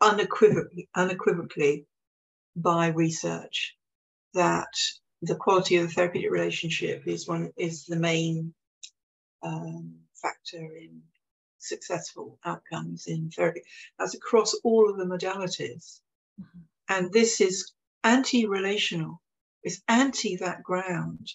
[0.00, 1.86] unequivocally unequivocally
[2.56, 3.76] by research
[4.34, 4.74] that
[5.22, 8.52] the quality of the therapeutic relationship is one is the main
[9.42, 11.02] um, factor in
[11.58, 13.62] successful outcomes in therapy.
[13.98, 16.00] That's across all of the modalities.
[16.40, 16.62] Mhm.
[16.88, 17.72] And this is
[18.04, 19.20] anti-relational.
[19.62, 21.32] It's anti that ground.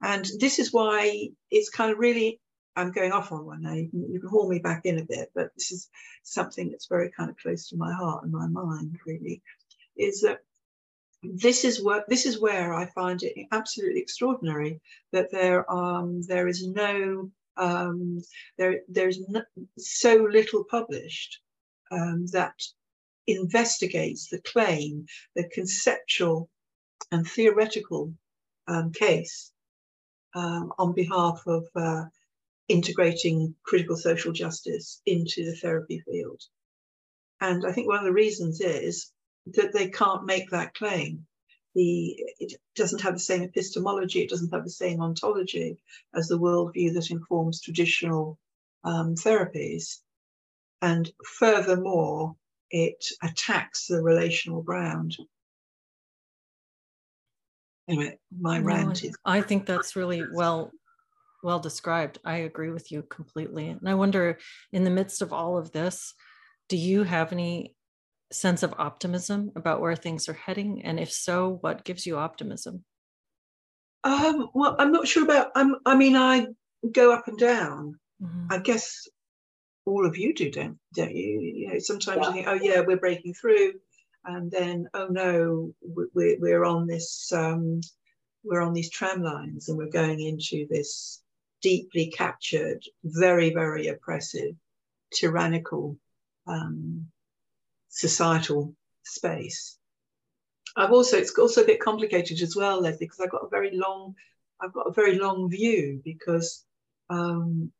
[0.00, 2.40] And this is why it's kind of really,
[2.76, 5.04] I'm going off on one now, you can, you can haul me back in a
[5.04, 5.88] bit, but this is
[6.22, 9.42] something that's very kind of close to my heart and my mind, really,
[9.96, 10.40] is that
[11.22, 14.80] this is where this is where I find it absolutely extraordinary
[15.12, 18.20] that there um there is no um
[18.58, 19.42] there there's no,
[19.78, 21.40] so little published
[21.92, 22.54] um, that
[23.26, 25.06] investigates the claim,
[25.36, 26.48] the conceptual
[27.12, 28.12] and theoretical
[28.66, 29.52] um, case
[30.34, 32.04] um, on behalf of uh,
[32.68, 36.40] integrating critical social justice into the therapy field.
[37.40, 39.11] And I think one of the reasons is
[39.46, 41.26] that they can't make that claim.
[41.74, 45.78] The, it doesn't have the same epistemology, it doesn't have the same ontology
[46.14, 48.38] as the worldview that informs traditional
[48.84, 49.98] um, therapies.
[50.82, 52.36] And furthermore,
[52.70, 55.16] it attacks the relational ground.
[57.88, 60.70] Anyway, my No, rant I- is I think that's really well
[61.42, 62.18] well described.
[62.24, 63.68] I agree with you completely.
[63.70, 64.38] And I wonder
[64.72, 66.14] in the midst of all of this,
[66.68, 67.74] do you have any
[68.32, 70.82] sense of optimism about where things are heading?
[70.82, 72.84] And if so, what gives you optimism?
[74.04, 75.52] Um, well, I'm not sure about.
[75.54, 76.46] I'm, I mean, I
[76.90, 77.98] go up and down.
[78.22, 78.46] Mhm.
[78.50, 79.08] I guess
[79.84, 81.40] all of you do, don't don't you?
[81.40, 83.74] You know, sometimes you think, oh yeah, we're breaking through,
[84.24, 87.80] and then oh no, we- we're we're on this um,
[88.44, 91.20] we're on these tram lines, and we're going into this
[91.62, 94.56] deeply captured, very very oppressive,
[95.12, 95.96] tyrannical
[96.48, 97.06] um,
[97.92, 98.74] societal
[99.04, 99.78] space.
[100.76, 103.76] I've also it's also a bit complicated as well, Leslie, because I've got a very
[103.76, 104.14] long
[104.60, 106.64] I've got a very long view because
[107.10, 107.70] um,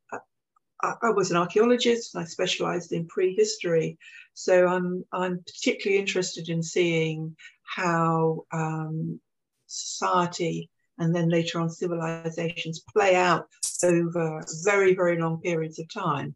[0.82, 3.98] I, I was an archaeologist and I specialised in prehistory,
[4.34, 9.18] so I'm I'm particularly interested in seeing how um,
[9.66, 13.48] society and then later on civilizations play out
[13.82, 16.34] over very very long periods of time.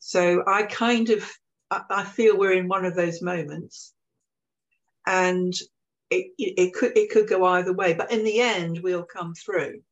[0.00, 1.30] So I kind of
[1.70, 3.92] I, feel we're in one of those moments.
[5.06, 5.52] And
[6.10, 9.82] it, it, could it could go either way but in the end we'll come through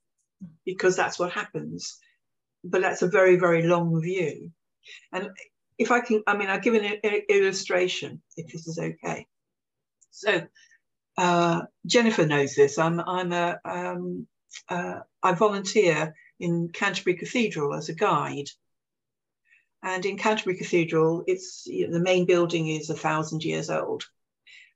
[0.65, 1.99] because that's what happens.
[2.63, 4.53] But that's a very very long view.
[5.13, 5.31] And
[5.77, 9.27] if i can i mean i'll give an i- illustration if this is okay.
[10.11, 10.43] So
[11.17, 12.79] uh, jennifer knows this.
[12.79, 14.27] I'm i'm a um,
[14.69, 18.49] uh, i volunteer in canterbury cathedral as a guide
[19.85, 24.05] and in canterbury cathedral it's you know, the main building is a thousand years old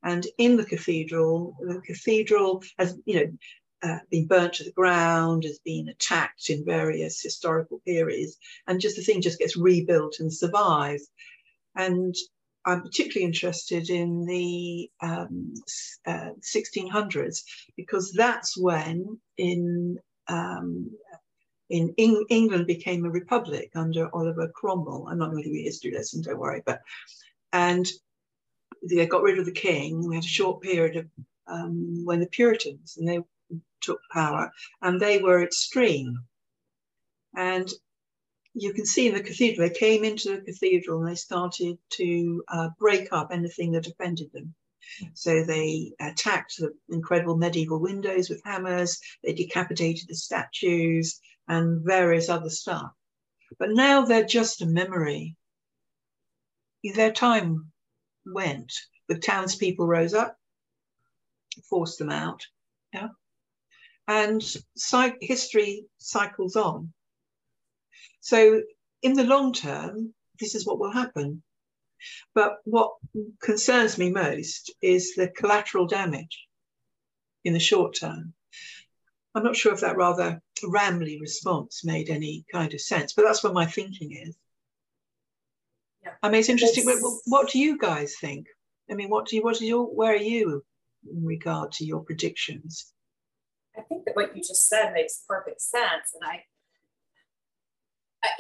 [0.03, 3.33] and in the cathedral, the cathedral has, you know,
[3.83, 8.37] uh, been burnt to the ground, has been attacked in various historical periods,
[8.67, 11.09] and just the thing just gets rebuilt and survives.
[11.77, 12.15] And
[12.65, 15.55] I'm particularly interested in the um,
[16.07, 17.43] uh, 1600s
[17.77, 20.91] because that's when in um,
[21.71, 25.07] in Eng England became a republic under Oliver Cromwell.
[25.09, 26.63] I'm not going to give you history lesson, don't worry.
[26.65, 26.81] But
[27.53, 27.87] and
[28.83, 30.07] they got rid of the king.
[30.07, 31.07] We had a short period of
[31.47, 33.21] um, when the Puritans and they
[33.81, 34.51] took power,
[34.83, 36.19] and they were extreme.
[37.37, 37.71] And
[38.55, 42.43] you can see in the cathedral, they came into the cathedral and they started to
[42.49, 44.55] uh, break up anything that offended them.
[45.15, 52.29] So they attacked the incredible medieval windows with hammers, they decapitated the statues and various
[52.29, 52.91] other stuff.
[53.59, 55.37] But now they're just a memory.
[56.95, 57.73] Their time
[58.27, 58.73] went.
[59.09, 60.37] The townspeople rose up,
[61.69, 62.47] forced them out.
[62.93, 63.09] Yeah.
[64.07, 64.43] And
[65.21, 66.93] history cycles on.
[68.21, 68.63] So
[69.03, 71.43] in the long term, this is what will happen.
[72.35, 72.93] But what
[73.43, 76.47] concerns me most is the collateral damage
[77.45, 78.35] in the short term.
[79.35, 83.43] I'm not sure if that rather rambly response made any kind of sense, but that's
[83.43, 84.37] what my thinking is.
[86.03, 86.13] Yeah.
[86.23, 86.85] I mean, it's interesting.
[86.87, 87.03] It's...
[87.03, 88.47] What, what do you guys think?
[88.91, 90.65] I mean, what do you, what is your, where are you
[91.11, 92.93] in regard to your predictions?
[93.77, 96.15] I think that what you just said makes perfect sense.
[96.15, 96.43] And I,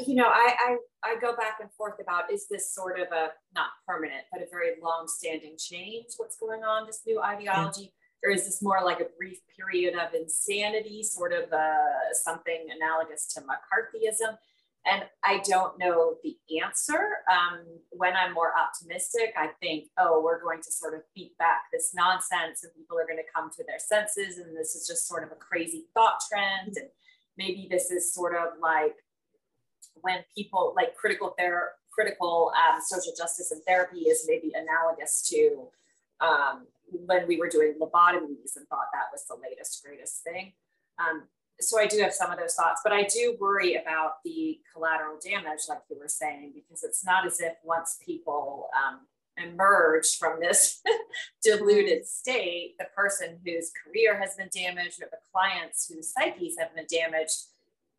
[0.04, 3.28] you know, I, I, I go back and forth about is this sort of a
[3.54, 6.06] not permanent, but a very long-standing change?
[6.16, 6.86] What's going on?
[6.86, 7.88] This new ideology, yeah.
[8.24, 13.26] Or is this more like a brief period of insanity, sort of uh, something analogous
[13.34, 14.36] to McCarthyism?
[14.86, 17.18] And I don't know the answer.
[17.30, 17.60] Um,
[17.90, 21.92] when I'm more optimistic, I think, oh, we're going to sort of beat back this
[21.94, 25.24] nonsense, and people are going to come to their senses, and this is just sort
[25.24, 26.88] of a crazy thought trend, and
[27.36, 28.96] maybe this is sort of like
[30.00, 35.66] when people like critical therapy, critical um, social justice and therapy is maybe analogous to
[36.20, 40.53] um, when we were doing lobotomies and thought that was the latest, greatest thing.
[40.99, 41.24] Um,
[41.61, 45.18] so I do have some of those thoughts, but I do worry about the collateral
[45.22, 49.01] damage, like you were saying, because it's not as if once people um,
[49.36, 50.80] emerge from this
[51.43, 56.74] deluded state, the person whose career has been damaged or the clients whose psyches have
[56.74, 57.47] been damaged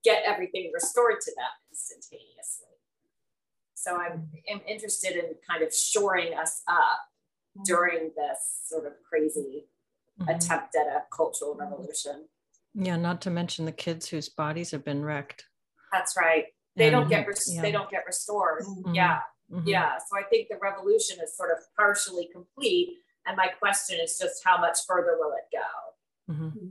[0.03, 2.67] get everything restored to them instantaneously.
[3.73, 6.99] So I'm, I'm interested in kind of shoring us up.
[7.65, 9.67] During this sort of crazy
[10.19, 10.29] mm-hmm.
[10.29, 12.27] attempt at a cultural revolution.
[12.73, 15.45] Yeah, not to mention the kids whose bodies have been wrecked.
[15.91, 16.45] That's right.
[16.75, 17.61] They and, don't get res- yeah.
[17.61, 18.63] they don't get restored.
[18.63, 18.93] Mm-hmm.
[18.93, 19.19] Yeah.
[19.51, 19.67] Mm-hmm.
[19.67, 19.97] Yeah.
[19.97, 22.97] So I think the revolution is sort of partially complete.
[23.25, 26.33] And my question is just how much further will it go?
[26.33, 26.67] Mm-hmm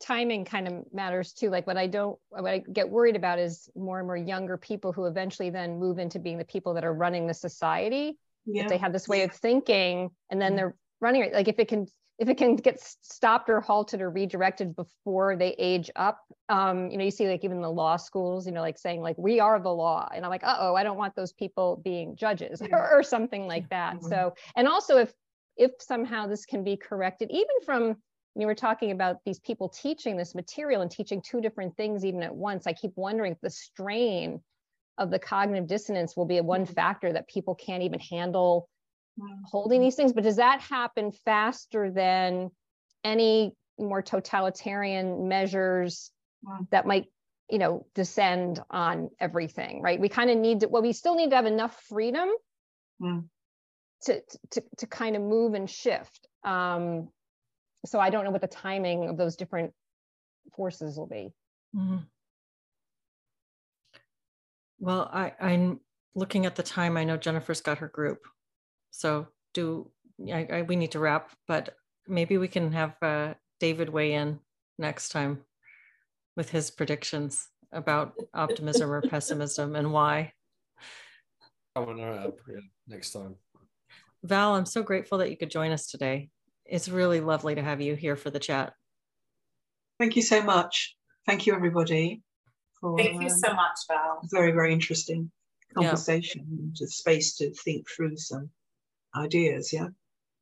[0.00, 1.50] timing kind of matters too.
[1.50, 4.92] Like what I don't, what I get worried about is more and more younger people
[4.92, 8.18] who eventually then move into being the people that are running the society.
[8.46, 8.64] Yeah.
[8.64, 11.68] If they have this way of thinking and then they're running it, like if it
[11.68, 11.86] can,
[12.18, 16.98] if it can get stopped or halted or redirected before they age up, um, you
[16.98, 19.58] know, you see like even the law schools, you know, like saying like we are
[19.58, 22.76] the law, and I'm like, uh oh, I don't want those people being judges yeah.
[22.76, 23.96] or, or, something like that.
[23.96, 24.08] Mm-hmm.
[24.08, 25.14] So, and also if
[25.56, 27.96] if somehow this can be corrected, even from
[28.40, 32.22] you were talking about these people teaching this material and teaching two different things even
[32.22, 32.66] at once.
[32.66, 34.40] I keep wondering if the strain
[34.98, 36.74] of the cognitive dissonance will be a one mm-hmm.
[36.74, 38.68] factor that people can't even handle
[39.44, 40.12] holding these things.
[40.12, 42.50] But does that happen faster than
[43.04, 46.10] any more totalitarian measures
[46.70, 47.06] that might
[47.50, 51.30] you know descend on everything right we kind of need to well we still need
[51.30, 52.28] to have enough freedom
[53.02, 53.24] mm.
[54.02, 54.20] to,
[54.50, 57.08] to to kind of move and shift um
[57.86, 59.72] so I don't know what the timing of those different
[60.54, 61.32] forces will be.
[61.76, 61.98] Mm-hmm.
[64.78, 65.80] Well, I, I'm
[66.14, 66.96] looking at the time.
[66.96, 68.26] I know Jennifer's got her group,
[68.90, 69.90] so do
[70.32, 71.30] I, I, we need to wrap?
[71.46, 71.74] But
[72.08, 74.40] maybe we can have uh, David weigh in
[74.78, 75.44] next time
[76.36, 80.32] with his predictions about optimism or pessimism and why.
[81.76, 82.38] Coming up
[82.88, 83.36] next time.
[84.24, 86.30] Val, I'm so grateful that you could join us today
[86.70, 88.74] it's really lovely to have you here for the chat.
[89.98, 90.96] Thank you so much.
[91.26, 92.22] Thank you, everybody.
[92.80, 94.20] For, Thank you um, so much, Val.
[94.30, 95.30] Very, very interesting
[95.74, 96.68] conversation, yeah.
[96.72, 98.50] just space to think through some
[99.14, 99.72] ideas.
[99.72, 99.88] Yeah.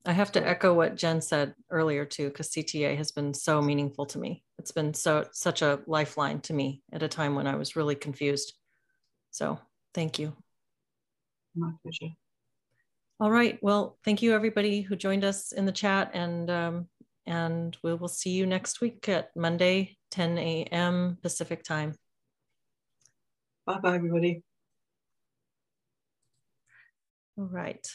[0.06, 4.06] I have to echo what Jen said earlier too, because CTA has been so meaningful
[4.06, 4.42] to me.
[4.58, 7.94] It's been so such a lifeline to me at a time when I was really
[7.94, 8.54] confused.
[9.30, 9.58] So
[9.92, 10.34] thank you.
[11.54, 12.14] My pleasure.
[13.20, 13.58] All right.
[13.60, 16.88] Well, thank you everybody who joined us in the chat and um,
[17.26, 21.18] and we will see you next week at Monday, 10 a.m.
[21.20, 21.94] Pacific time.
[23.66, 24.44] Bye bye, everybody.
[27.36, 27.86] All right.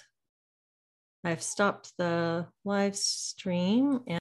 [1.23, 4.11] I've stopped the live stream and